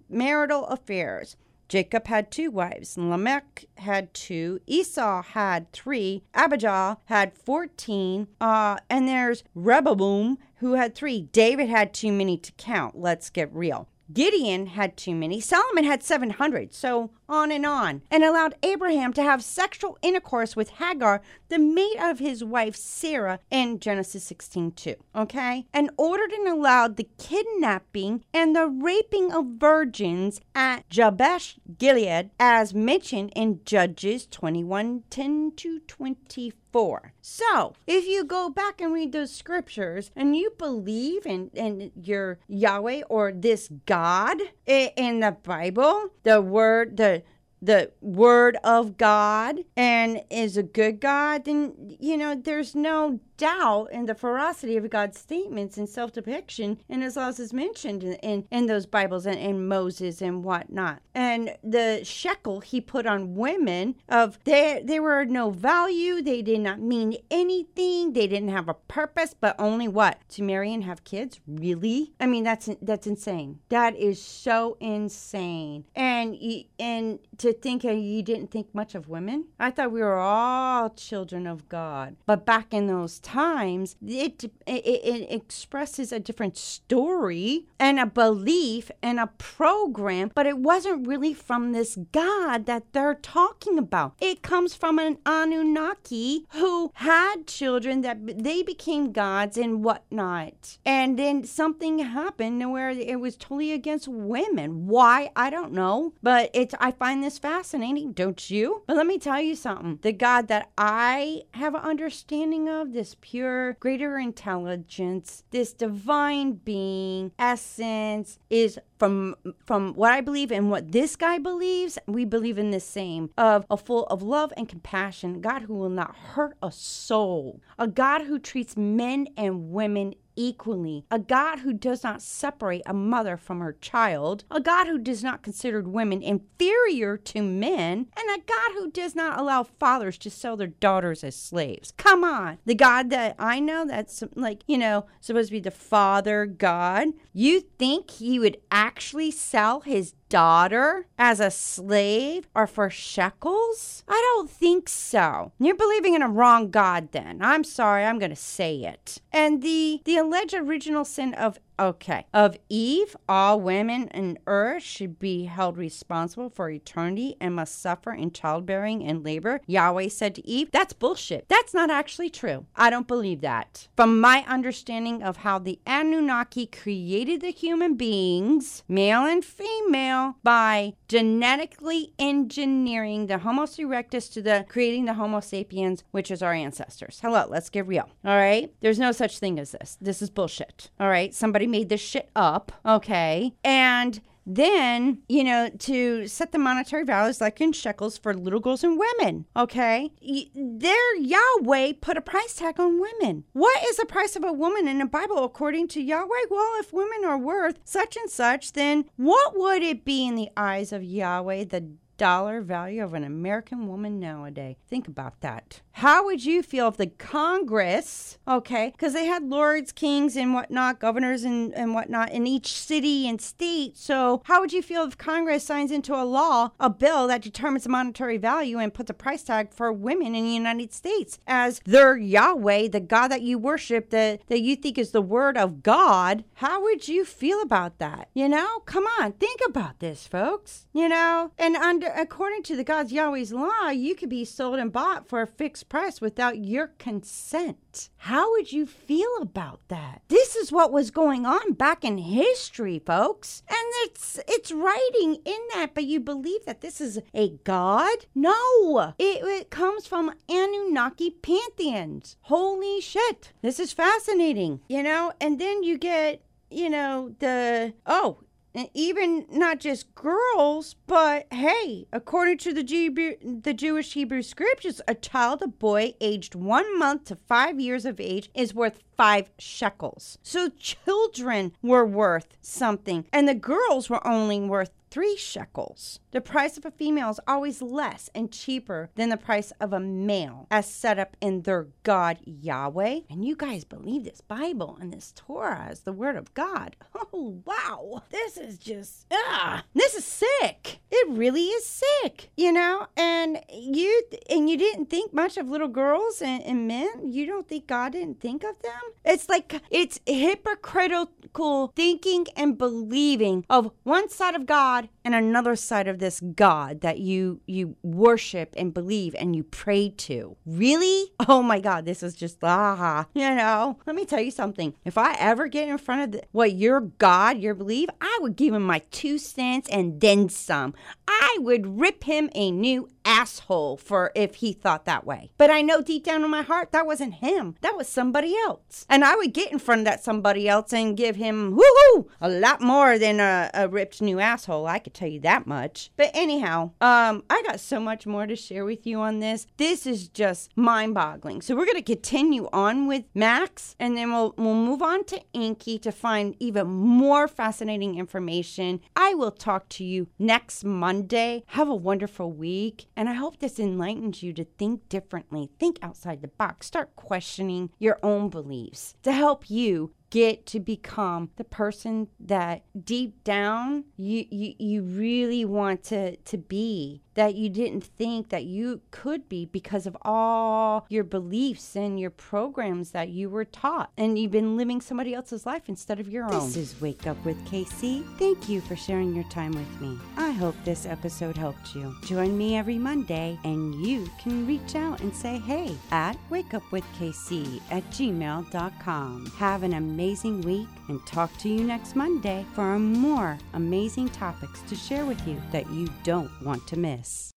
marital 0.08 0.66
affairs? 0.66 1.36
Jacob 1.68 2.06
had 2.06 2.30
two 2.30 2.50
wives. 2.50 2.96
Lamech 2.96 3.64
had 3.78 4.12
two. 4.14 4.60
Esau 4.66 5.22
had 5.22 5.70
three. 5.72 6.22
Abijah 6.34 6.98
had 7.06 7.36
14. 7.36 8.28
Uh, 8.40 8.76
and 8.90 9.08
there's 9.08 9.44
Rehoboam 9.54 10.38
who 10.56 10.74
had 10.74 10.94
three. 10.94 11.22
David 11.22 11.68
had 11.68 11.94
too 11.94 12.12
many 12.12 12.36
to 12.38 12.52
count. 12.52 12.98
Let's 12.98 13.30
get 13.30 13.52
real. 13.54 13.88
Gideon 14.12 14.66
had 14.66 14.96
too 14.96 15.14
many. 15.14 15.40
Solomon 15.40 15.84
had 15.84 16.02
700, 16.02 16.74
so 16.74 17.10
on 17.28 17.50
and 17.50 17.64
on, 17.64 18.02
and 18.10 18.22
allowed 18.22 18.54
Abraham 18.62 19.12
to 19.14 19.22
have 19.22 19.42
sexual 19.42 19.98
intercourse 20.02 20.54
with 20.54 20.70
Hagar, 20.70 21.22
the 21.48 21.58
mate 21.58 21.96
of 22.00 22.18
his 22.18 22.44
wife 22.44 22.76
Sarah, 22.76 23.40
in 23.50 23.78
Genesis 23.78 24.24
16 24.24 24.72
2. 24.72 24.94
Okay? 25.16 25.66
And 25.72 25.90
ordered 25.96 26.32
and 26.32 26.48
allowed 26.48 26.96
the 26.96 27.08
kidnapping 27.18 28.24
and 28.32 28.54
the 28.54 28.66
raping 28.66 29.32
of 29.32 29.46
virgins 29.58 30.40
at 30.54 30.88
Jabesh 30.90 31.58
Gilead, 31.78 32.30
as 32.38 32.74
mentioned 32.74 33.32
in 33.34 33.60
Judges 33.64 34.26
21 34.26 35.04
10 35.10 35.52
to 35.56 35.80
25. 35.80 36.63
4. 36.74 37.12
So, 37.22 37.74
if 37.86 38.04
you 38.04 38.24
go 38.24 38.50
back 38.50 38.80
and 38.80 38.92
read 38.92 39.12
those 39.12 39.30
scriptures 39.32 40.10
and 40.16 40.34
you 40.34 40.52
believe 40.58 41.24
in, 41.24 41.50
in 41.54 41.92
your 41.94 42.40
Yahweh 42.48 43.02
or 43.08 43.30
this 43.30 43.70
God 43.86 44.38
in 44.66 45.20
the 45.20 45.36
Bible, 45.44 46.08
the 46.24 46.42
word, 46.42 46.96
the 46.96 47.22
the 47.62 47.92
word 48.00 48.58
of 48.64 48.98
God 48.98 49.60
and 49.76 50.22
is 50.30 50.56
a 50.56 50.64
good 50.64 50.98
God, 51.00 51.44
then 51.44 51.96
you 52.00 52.16
know 52.16 52.34
there's 52.34 52.74
no 52.74 53.20
doubt 53.36 53.88
in 53.92 54.06
the 54.06 54.14
ferocity 54.14 54.76
of 54.76 54.88
God's 54.90 55.18
statements 55.18 55.76
and 55.76 55.88
self 55.88 56.12
depiction, 56.12 56.80
and 56.88 57.02
as 57.02 57.16
well 57.16 57.28
as 57.28 57.52
mentioned 57.52 58.02
in, 58.02 58.14
in, 58.14 58.46
in 58.50 58.66
those 58.66 58.86
Bibles 58.86 59.26
and, 59.26 59.38
and 59.38 59.68
Moses 59.68 60.20
and 60.22 60.44
whatnot. 60.44 61.00
And 61.14 61.56
the 61.62 62.00
shekel 62.04 62.60
he 62.60 62.80
put 62.80 63.06
on 63.06 63.34
women 63.34 63.96
of 64.08 64.38
they 64.44 64.82
they 64.84 65.00
were 65.00 65.24
no 65.24 65.50
value, 65.50 66.22
they 66.22 66.42
did 66.42 66.60
not 66.60 66.80
mean 66.80 67.16
anything, 67.30 68.12
they 68.12 68.26
didn't 68.26 68.48
have 68.48 68.68
a 68.68 68.74
purpose, 68.74 69.34
but 69.38 69.54
only 69.58 69.88
what? 69.88 70.18
To 70.30 70.42
marry 70.42 70.72
and 70.72 70.84
have 70.84 71.04
kids? 71.04 71.40
Really? 71.46 72.14
I 72.20 72.26
mean 72.26 72.44
that's 72.44 72.68
that's 72.82 73.06
insane. 73.06 73.60
That 73.68 73.96
is 73.96 74.20
so 74.20 74.76
insane. 74.80 75.84
And 75.94 76.36
and 76.78 77.18
to 77.38 77.52
think 77.52 77.84
you 77.84 78.22
didn't 78.22 78.50
think 78.50 78.74
much 78.74 78.94
of 78.94 79.08
women. 79.08 79.46
I 79.58 79.70
thought 79.70 79.92
we 79.92 80.00
were 80.00 80.18
all 80.18 80.90
children 80.90 81.46
of 81.46 81.68
God. 81.68 82.16
But 82.26 82.44
back 82.46 82.72
in 82.72 82.86
those 82.86 83.18
times, 83.24 83.96
it, 84.06 84.44
it, 84.44 84.50
it 84.66 85.26
expresses 85.32 86.12
a 86.12 86.20
different 86.20 86.56
story 86.56 87.66
and 87.80 87.98
a 87.98 88.06
belief 88.06 88.90
and 89.02 89.18
a 89.18 89.26
program, 89.26 90.30
but 90.34 90.46
it 90.46 90.58
wasn't 90.58 91.08
really 91.08 91.34
from 91.34 91.72
this 91.72 91.98
God 92.12 92.66
that 92.66 92.92
they're 92.92 93.14
talking 93.14 93.78
about. 93.78 94.14
It 94.20 94.42
comes 94.42 94.74
from 94.74 94.98
an 94.98 95.18
Anunnaki 95.26 96.46
who 96.52 96.92
had 96.94 97.46
children 97.46 98.02
that 98.02 98.44
they 98.44 98.62
became 98.62 99.12
gods 99.12 99.56
and 99.56 99.82
whatnot. 99.82 100.78
And 100.84 101.18
then 101.18 101.44
something 101.44 101.98
happened 101.98 102.70
where 102.70 102.90
it 102.90 103.20
was 103.20 103.36
totally 103.36 103.72
against 103.72 104.06
women. 104.06 104.86
Why? 104.86 105.30
I 105.34 105.50
don't 105.50 105.72
know. 105.72 106.12
But 106.22 106.50
it's 106.52 106.74
I 106.78 106.90
find 106.90 107.22
this 107.22 107.38
fascinating, 107.38 108.12
don't 108.12 108.50
you? 108.50 108.82
But 108.86 108.96
let 108.96 109.06
me 109.06 109.18
tell 109.18 109.40
you 109.40 109.56
something. 109.56 109.98
The 110.02 110.12
God 110.12 110.48
that 110.48 110.70
I 110.76 111.42
have 111.54 111.74
an 111.74 111.80
understanding 111.82 112.68
of, 112.68 112.92
this 112.92 113.13
pure, 113.20 113.74
greater 113.74 114.18
intelligence, 114.18 115.44
this 115.50 115.72
divine 115.72 116.52
being, 116.52 117.32
essence, 117.38 118.38
is 118.50 118.78
from 118.98 119.36
from 119.64 119.94
what 119.94 120.12
I 120.12 120.20
believe 120.20 120.50
and 120.50 120.70
what 120.70 120.92
this 120.92 121.16
guy 121.16 121.38
believes, 121.38 121.98
we 122.06 122.24
believe 122.24 122.58
in 122.58 122.70
the 122.70 122.80
same 122.80 123.30
of 123.36 123.66
a 123.70 123.76
full 123.76 124.06
of 124.06 124.22
love 124.22 124.52
and 124.56 124.68
compassion, 124.68 125.40
God 125.40 125.62
who 125.62 125.74
will 125.74 125.90
not 125.90 126.16
hurt 126.16 126.56
a 126.62 126.70
soul, 126.72 127.60
a 127.78 127.86
God 127.86 128.22
who 128.22 128.38
treats 128.38 128.76
men 128.76 129.28
and 129.36 129.70
women 129.70 130.14
equally, 130.36 131.04
a 131.10 131.18
God 131.18 131.60
who 131.60 131.72
does 131.72 132.02
not 132.02 132.22
separate 132.22 132.82
a 132.86 132.94
mother 132.94 133.36
from 133.36 133.60
her 133.60 133.76
child, 133.80 134.44
a 134.50 134.60
God 134.60 134.86
who 134.86 134.98
does 134.98 135.22
not 135.22 135.42
consider 135.42 135.82
women 135.82 136.22
inferior 136.22 137.16
to 137.16 137.42
men, 137.42 138.06
and 138.16 138.30
a 138.30 138.44
God 138.44 138.72
who 138.74 138.90
does 138.90 139.14
not 139.14 139.38
allow 139.38 139.62
fathers 139.62 140.18
to 140.18 140.30
sell 140.30 140.56
their 140.56 140.68
daughters 140.68 141.24
as 141.24 141.36
slaves. 141.36 141.92
Come 141.96 142.24
on. 142.24 142.58
The 142.64 142.74
God 142.74 143.10
that 143.10 143.36
I 143.38 143.60
know 143.60 143.84
that's 143.86 144.22
like, 144.34 144.62
you 144.66 144.78
know, 144.78 145.06
supposed 145.20 145.48
to 145.48 145.52
be 145.52 145.60
the 145.60 145.70
Father 145.70 146.46
God, 146.46 147.08
you 147.32 147.60
think 147.60 148.10
he 148.10 148.38
would 148.38 148.58
actually 148.70 149.30
sell 149.30 149.80
his 149.80 150.14
daughter 150.34 151.06
as 151.16 151.38
a 151.38 151.48
slave 151.48 152.48
or 152.56 152.66
for 152.66 152.90
shekels? 152.90 154.02
I 154.08 154.20
don't 154.34 154.50
think 154.50 154.88
so. 154.88 155.52
You're 155.60 155.76
believing 155.76 156.14
in 156.14 156.22
a 156.22 156.28
wrong 156.28 156.72
God 156.72 157.12
then. 157.12 157.38
I'm 157.40 157.62
sorry, 157.62 158.04
I'm 158.04 158.18
going 158.18 158.30
to 158.30 158.36
say 158.36 158.78
it. 158.78 159.20
And 159.32 159.62
the 159.62 160.00
the 160.04 160.16
alleged 160.16 160.54
original 160.54 161.04
sin 161.04 161.34
of 161.34 161.60
Okay. 161.78 162.26
Of 162.32 162.56
Eve, 162.68 163.16
all 163.28 163.60
women 163.60 164.08
in 164.08 164.38
earth 164.46 164.82
should 164.82 165.18
be 165.18 165.44
held 165.44 165.76
responsible 165.76 166.48
for 166.48 166.70
eternity 166.70 167.36
and 167.40 167.54
must 167.54 167.80
suffer 167.80 168.12
in 168.12 168.30
childbearing 168.30 169.02
and 169.02 169.24
labor. 169.24 169.60
Yahweh 169.66 170.08
said 170.08 170.34
to 170.36 170.46
Eve, 170.46 170.70
That's 170.70 170.92
bullshit. 170.92 171.48
That's 171.48 171.74
not 171.74 171.90
actually 171.90 172.30
true. 172.30 172.66
I 172.76 172.90
don't 172.90 173.08
believe 173.08 173.40
that. 173.40 173.88
From 173.96 174.20
my 174.20 174.44
understanding 174.46 175.22
of 175.22 175.38
how 175.38 175.58
the 175.58 175.80
Anunnaki 175.86 176.66
created 176.66 177.40
the 177.40 177.50
human 177.50 177.94
beings, 177.94 178.84
male 178.88 179.24
and 179.24 179.44
female, 179.44 180.36
by 180.42 180.94
genetically 181.08 182.12
engineering 182.18 183.26
the 183.26 183.38
Homo 183.38 183.64
erectus 183.64 184.32
to 184.32 184.42
the 184.42 184.64
creating 184.68 185.06
the 185.06 185.14
Homo 185.14 185.40
sapiens, 185.40 186.04
which 186.10 186.30
is 186.30 186.42
our 186.42 186.52
ancestors. 186.52 187.18
Hello, 187.20 187.46
let's 187.48 187.70
get 187.70 187.86
real. 187.86 188.08
All 188.24 188.36
right. 188.36 188.72
There's 188.80 188.98
no 188.98 189.12
such 189.12 189.38
thing 189.38 189.58
as 189.58 189.72
this. 189.72 189.96
This 190.00 190.22
is 190.22 190.30
bullshit. 190.30 190.90
All 191.00 191.08
right. 191.08 191.34
Somebody 191.34 191.63
made 191.66 191.88
this 191.88 192.00
shit 192.00 192.30
up, 192.34 192.72
okay? 192.84 193.54
And 193.64 194.20
then, 194.46 195.22
you 195.26 195.42
know, 195.42 195.70
to 195.70 196.26
set 196.26 196.52
the 196.52 196.58
monetary 196.58 197.04
values 197.04 197.40
like 197.40 197.60
in 197.60 197.72
shekels 197.72 198.18
for 198.18 198.34
little 198.34 198.60
girls 198.60 198.84
and 198.84 198.98
women, 198.98 199.46
okay? 199.56 200.12
Their 200.54 201.16
Yahweh 201.16 201.94
put 202.00 202.18
a 202.18 202.20
price 202.20 202.54
tag 202.54 202.78
on 202.78 203.00
women. 203.00 203.44
What 203.52 203.82
is 203.88 203.96
the 203.96 204.04
price 204.04 204.36
of 204.36 204.44
a 204.44 204.52
woman 204.52 204.86
in 204.86 204.98
the 204.98 205.06
Bible 205.06 205.44
according 205.44 205.88
to 205.88 206.02
Yahweh? 206.02 206.44
Well, 206.50 206.72
if 206.78 206.92
women 206.92 207.24
are 207.24 207.38
worth 207.38 207.78
such 207.84 208.16
and 208.16 208.28
such, 208.30 208.74
then 208.74 209.06
what 209.16 209.56
would 209.56 209.82
it 209.82 210.04
be 210.04 210.26
in 210.26 210.34
the 210.34 210.50
eyes 210.56 210.92
of 210.92 211.02
Yahweh, 211.02 211.64
the 211.64 211.92
value 212.18 213.02
of 213.02 213.14
an 213.14 213.24
American 213.24 213.88
woman 213.88 214.20
nowadays. 214.20 214.76
Think 214.88 215.08
about 215.08 215.40
that. 215.40 215.80
How 215.92 216.24
would 216.24 216.44
you 216.44 216.62
feel 216.62 216.88
if 216.88 216.96
the 216.96 217.06
Congress, 217.06 218.38
okay, 218.48 218.90
because 218.90 219.12
they 219.12 219.26
had 219.26 219.44
lords, 219.44 219.92
kings, 219.92 220.36
and 220.36 220.52
whatnot, 220.52 220.98
governors 220.98 221.44
and, 221.44 221.72
and 221.74 221.94
whatnot 221.94 222.32
in 222.32 222.46
each 222.46 222.72
city 222.72 223.28
and 223.28 223.40
state. 223.40 223.96
So, 223.96 224.42
how 224.46 224.60
would 224.60 224.72
you 224.72 224.82
feel 224.82 225.04
if 225.04 225.16
Congress 225.16 225.64
signs 225.64 225.92
into 225.92 226.14
a 226.14 226.24
law, 226.24 226.70
a 226.80 226.90
bill 226.90 227.28
that 227.28 227.42
determines 227.42 227.84
the 227.84 227.90
monetary 227.90 228.38
value 228.38 228.78
and 228.78 228.92
puts 228.92 229.10
a 229.10 229.14
price 229.14 229.42
tag 229.42 229.72
for 229.72 229.92
women 229.92 230.34
in 230.34 230.44
the 230.44 230.50
United 230.50 230.92
States 230.92 231.38
as 231.46 231.80
their 231.84 232.16
Yahweh, 232.16 232.88
the 232.88 233.00
God 233.00 233.28
that 233.28 233.42
you 233.42 233.58
worship, 233.58 234.10
that, 234.10 234.40
that 234.48 234.60
you 234.60 234.74
think 234.74 234.98
is 234.98 235.12
the 235.12 235.22
word 235.22 235.56
of 235.56 235.82
God? 235.82 236.44
How 236.54 236.82
would 236.82 237.06
you 237.06 237.24
feel 237.24 237.62
about 237.62 237.98
that? 237.98 238.28
You 238.34 238.48
know, 238.48 238.80
come 238.80 239.04
on, 239.20 239.32
think 239.32 239.60
about 239.66 240.00
this, 240.00 240.26
folks. 240.26 240.86
You 240.92 241.08
know, 241.08 241.52
and 241.56 241.76
under 241.76 242.03
according 242.14 242.62
to 242.64 242.76
the 242.76 242.84
God's 242.84 243.12
Yahweh's 243.12 243.52
law, 243.52 243.88
you 243.88 244.14
could 244.14 244.28
be 244.28 244.44
sold 244.44 244.78
and 244.78 244.92
bought 244.92 245.28
for 245.28 245.42
a 245.42 245.46
fixed 245.46 245.88
price 245.88 246.20
without 246.20 246.58
your 246.58 246.88
consent. 246.98 248.10
How 248.18 248.50
would 248.52 248.72
you 248.72 248.86
feel 248.86 249.28
about 249.40 249.80
that? 249.88 250.22
This 250.28 250.56
is 250.56 250.72
what 250.72 250.92
was 250.92 251.10
going 251.10 251.46
on 251.46 251.72
back 251.72 252.04
in 252.04 252.18
history, 252.18 252.98
folks. 252.98 253.62
And 253.68 253.86
it's 254.04 254.40
it's 254.48 254.72
writing 254.72 255.36
in 255.44 255.58
that, 255.74 255.94
but 255.94 256.04
you 256.04 256.20
believe 256.20 256.64
that 256.64 256.80
this 256.80 257.00
is 257.00 257.20
a 257.32 257.50
god? 257.64 258.26
No. 258.34 259.14
It, 259.18 259.44
it 259.44 259.70
comes 259.70 260.06
from 260.06 260.34
Anunnaki 260.48 261.30
pantheons. 261.30 262.36
Holy 262.42 263.00
shit. 263.00 263.52
This 263.62 263.78
is 263.78 263.92
fascinating. 263.92 264.80
You 264.88 265.02
know, 265.02 265.32
and 265.40 265.60
then 265.60 265.82
you 265.82 265.98
get 265.98 266.42
you 266.70 266.90
know 266.90 267.34
the 267.38 267.94
oh 268.06 268.38
and 268.74 268.88
even 268.92 269.46
not 269.50 269.78
just 269.78 270.14
girls, 270.14 270.96
but 271.06 271.46
hey, 271.52 272.06
according 272.12 272.58
to 272.58 272.72
the, 272.72 272.82
Jew- 272.82 273.36
the 273.42 273.74
Jewish 273.74 274.14
Hebrew 274.14 274.42
scriptures, 274.42 275.00
a 275.06 275.14
child, 275.14 275.62
a 275.62 275.68
boy 275.68 276.14
aged 276.20 276.54
one 276.54 276.98
month 276.98 277.24
to 277.26 277.36
five 277.36 277.78
years 277.78 278.04
of 278.04 278.18
age, 278.18 278.50
is 278.54 278.74
worth 278.74 279.02
five 279.16 279.50
shekels. 279.58 280.38
So 280.42 280.70
children 280.70 281.72
were 281.82 282.04
worth 282.04 282.56
something, 282.60 283.26
and 283.32 283.46
the 283.46 283.54
girls 283.54 284.10
were 284.10 284.26
only 284.26 284.60
worth 284.60 284.90
three 285.14 285.36
shekels. 285.36 286.18
The 286.32 286.40
price 286.40 286.76
of 286.76 286.84
a 286.84 286.90
female 286.90 287.30
is 287.30 287.38
always 287.46 287.80
less 287.80 288.28
and 288.34 288.50
cheaper 288.50 289.10
than 289.14 289.28
the 289.28 289.36
price 289.36 289.72
of 289.80 289.92
a 289.92 290.00
male, 290.00 290.66
as 290.72 290.90
set 290.90 291.20
up 291.20 291.36
in 291.40 291.62
their 291.62 291.86
God 292.02 292.38
Yahweh. 292.44 293.20
And 293.30 293.44
you 293.44 293.54
guys 293.54 293.84
believe 293.84 294.24
this 294.24 294.40
Bible 294.40 294.98
and 295.00 295.12
this 295.12 295.32
Torah 295.36 295.86
as 295.88 296.00
the 296.00 296.12
Word 296.12 296.34
of 296.36 296.52
God. 296.52 296.96
Oh, 297.32 297.62
wow. 297.64 298.22
This 298.30 298.56
is 298.56 298.78
just, 298.78 299.26
ah, 299.32 299.84
this 299.94 300.14
is 300.14 300.24
sick. 300.24 301.00
It 301.10 301.28
really 301.28 301.66
is 301.66 301.84
sick, 301.84 302.50
you 302.56 302.72
know? 302.72 303.06
And 303.16 303.58
you 303.72 304.22
and 304.48 304.68
you 304.70 304.76
didn't 304.76 305.06
think 305.06 305.32
much 305.32 305.56
of 305.56 305.68
little 305.68 305.88
girls 305.88 306.40
and, 306.42 306.62
and 306.62 306.86
men. 306.86 307.32
You 307.32 307.46
don't 307.46 307.66
think 307.66 307.86
God 307.88 308.12
didn't 308.12 308.40
think 308.40 308.62
of 308.62 308.80
them? 308.82 309.00
It's 309.24 309.48
like 309.48 309.80
it's 309.90 310.20
hypocritical 310.26 311.92
thinking 311.96 312.46
and 312.56 312.78
believing 312.78 313.64
of 313.68 313.90
one 314.04 314.28
side 314.28 314.54
of 314.54 314.66
God 314.66 315.03
and 315.24 315.34
another 315.34 315.76
side 315.76 316.08
of 316.08 316.18
this 316.18 316.40
God 316.40 317.00
that 317.00 317.18
you 317.18 317.60
you 317.66 317.96
worship 318.02 318.74
and 318.76 318.92
believe 318.92 319.34
and 319.38 319.54
you 319.56 319.62
pray 319.62 320.10
to. 320.10 320.56
Really? 320.66 321.32
Oh 321.46 321.62
my 321.62 321.80
God, 321.80 322.04
this 322.04 322.22
is 322.22 322.34
just 322.34 322.58
ah, 322.62 323.26
you 323.34 323.54
know. 323.54 323.98
Let 324.06 324.16
me 324.16 324.24
tell 324.24 324.40
you 324.40 324.50
something. 324.50 324.94
If 325.04 325.18
I 325.18 325.34
ever 325.38 325.68
get 325.68 325.88
in 325.88 325.98
front 325.98 326.22
of 326.22 326.32
the, 326.32 326.46
what 326.52 326.72
your 326.72 327.00
God, 327.00 327.58
your 327.58 327.74
belief, 327.74 328.08
I 328.20 328.38
would 328.40 328.56
give 328.56 328.74
him 328.74 328.82
my 328.82 329.00
two 329.10 329.38
cents 329.38 329.88
and 329.90 330.20
then 330.20 330.48
some. 330.48 330.94
I 331.28 331.58
would 331.60 332.00
rip 332.00 332.24
him 332.24 332.50
a 332.54 332.70
new 332.70 333.08
asshole 333.24 333.96
for 333.96 334.32
if 334.34 334.56
he 334.56 334.72
thought 334.72 335.04
that 335.06 335.26
way. 335.26 335.50
But 335.56 335.70
I 335.70 335.82
know 335.82 336.02
deep 336.02 336.24
down 336.24 336.44
in 336.44 336.50
my 336.50 336.62
heart 336.62 336.92
that 336.92 337.06
wasn't 337.06 337.34
him. 337.34 337.76
That 337.80 337.96
was 337.96 338.08
somebody 338.08 338.54
else. 338.66 339.06
And 339.08 339.24
I 339.24 339.34
would 339.36 339.52
get 339.52 339.72
in 339.72 339.78
front 339.78 340.00
of 340.00 340.04
that 340.06 340.22
somebody 340.22 340.68
else 340.68 340.92
and 340.92 341.16
give 341.16 341.36
him 341.36 341.76
woohoo 341.78 342.26
a 342.40 342.48
lot 342.48 342.80
more 342.80 343.18
than 343.18 343.40
a, 343.40 343.70
a 343.74 343.88
ripped 343.88 344.20
new 344.20 344.40
asshole. 344.40 344.82
I 344.94 345.00
could 345.00 345.12
tell 345.12 345.28
you 345.28 345.40
that 345.40 345.66
much. 345.66 346.12
But 346.16 346.30
anyhow, 346.34 346.92
um, 347.00 347.42
I 347.50 347.62
got 347.66 347.80
so 347.80 347.98
much 347.98 348.26
more 348.26 348.46
to 348.46 348.54
share 348.54 348.84
with 348.84 349.06
you 349.08 349.18
on 349.18 349.40
this. 349.40 349.66
This 349.76 350.06
is 350.06 350.28
just 350.28 350.70
mind-boggling. 350.76 351.62
So 351.62 351.74
we're 351.74 351.86
gonna 351.86 352.00
continue 352.02 352.68
on 352.72 353.08
with 353.08 353.24
Max, 353.34 353.96
and 353.98 354.16
then 354.16 354.30
we'll 354.32 354.54
we'll 354.56 354.74
move 354.74 355.02
on 355.02 355.24
to 355.24 355.40
Enki 355.52 355.98
to 355.98 356.12
find 356.12 356.54
even 356.60 356.86
more 356.86 357.48
fascinating 357.48 358.16
information. 358.16 359.00
I 359.16 359.34
will 359.34 359.50
talk 359.50 359.88
to 359.90 360.04
you 360.04 360.28
next 360.38 360.84
Monday. 360.84 361.64
Have 361.66 361.88
a 361.88 361.94
wonderful 361.94 362.52
week. 362.52 363.06
And 363.16 363.28
I 363.28 363.32
hope 363.32 363.58
this 363.58 363.80
enlightens 363.80 364.42
you 364.42 364.52
to 364.52 364.64
think 364.64 365.08
differently, 365.08 365.70
think 365.80 365.98
outside 366.02 366.40
the 366.40 366.48
box, 366.48 366.86
start 366.86 367.16
questioning 367.16 367.90
your 367.98 368.18
own 368.22 368.48
beliefs 368.48 369.16
to 369.24 369.32
help 369.32 369.68
you 369.68 370.12
get 370.34 370.66
to 370.66 370.80
become 370.80 371.48
the 371.54 371.62
person 371.62 372.26
that 372.40 372.82
deep 373.04 373.44
down 373.44 374.02
you, 374.16 374.44
you 374.50 374.74
you 374.80 375.00
really 375.00 375.64
want 375.64 376.02
to 376.02 376.34
to 376.38 376.58
be 376.58 377.22
that 377.34 377.54
you 377.54 377.68
didn't 377.68 378.02
think 378.02 378.48
that 378.48 378.64
you 378.64 379.00
could 379.10 379.48
be 379.48 379.66
because 379.66 380.06
of 380.06 380.16
all 380.22 381.06
your 381.08 381.24
beliefs 381.24 381.96
and 381.96 382.18
your 382.18 382.30
programs 382.30 383.10
that 383.10 383.28
you 383.28 383.48
were 383.48 383.64
taught 383.64 384.10
and 384.16 384.38
you've 384.38 384.50
been 384.50 384.76
living 384.76 385.00
somebody 385.00 385.34
else's 385.34 385.66
life 385.66 385.82
instead 385.88 386.20
of 386.20 386.28
your 386.28 386.44
own. 386.44 386.66
This 386.66 386.76
is 386.76 387.00
Wake 387.00 387.26
Up 387.26 387.42
with 387.44 387.56
KC. 387.66 388.24
Thank 388.38 388.68
you 388.68 388.80
for 388.80 388.96
sharing 388.96 389.34
your 389.34 389.44
time 389.44 389.72
with 389.72 390.00
me. 390.00 390.18
I 390.36 390.50
hope 390.50 390.76
this 390.84 391.06
episode 391.06 391.56
helped 391.56 391.94
you. 391.94 392.14
Join 392.24 392.56
me 392.56 392.76
every 392.76 392.98
Monday 392.98 393.58
and 393.64 393.94
you 394.06 394.28
can 394.40 394.66
reach 394.66 394.94
out 394.94 395.20
and 395.20 395.34
say 395.34 395.58
hey 395.58 395.96
at 396.10 396.36
wakeupwithkc 396.50 397.80
at 397.90 398.08
gmail.com. 398.10 399.46
Have 399.58 399.82
an 399.82 399.94
amazing 400.24 400.62
week 400.62 400.88
and 401.08 401.24
talk 401.26 401.54
to 401.58 401.68
you 401.68 401.84
next 401.84 402.16
Monday 402.16 402.64
for 402.72 402.98
more 402.98 403.58
amazing 403.74 404.26
topics 404.30 404.80
to 404.88 404.96
share 404.96 405.26
with 405.26 405.46
you 405.46 405.60
that 405.70 405.86
you 405.90 406.08
don't 406.22 406.50
want 406.62 406.86
to 406.86 406.98
miss. 406.98 407.52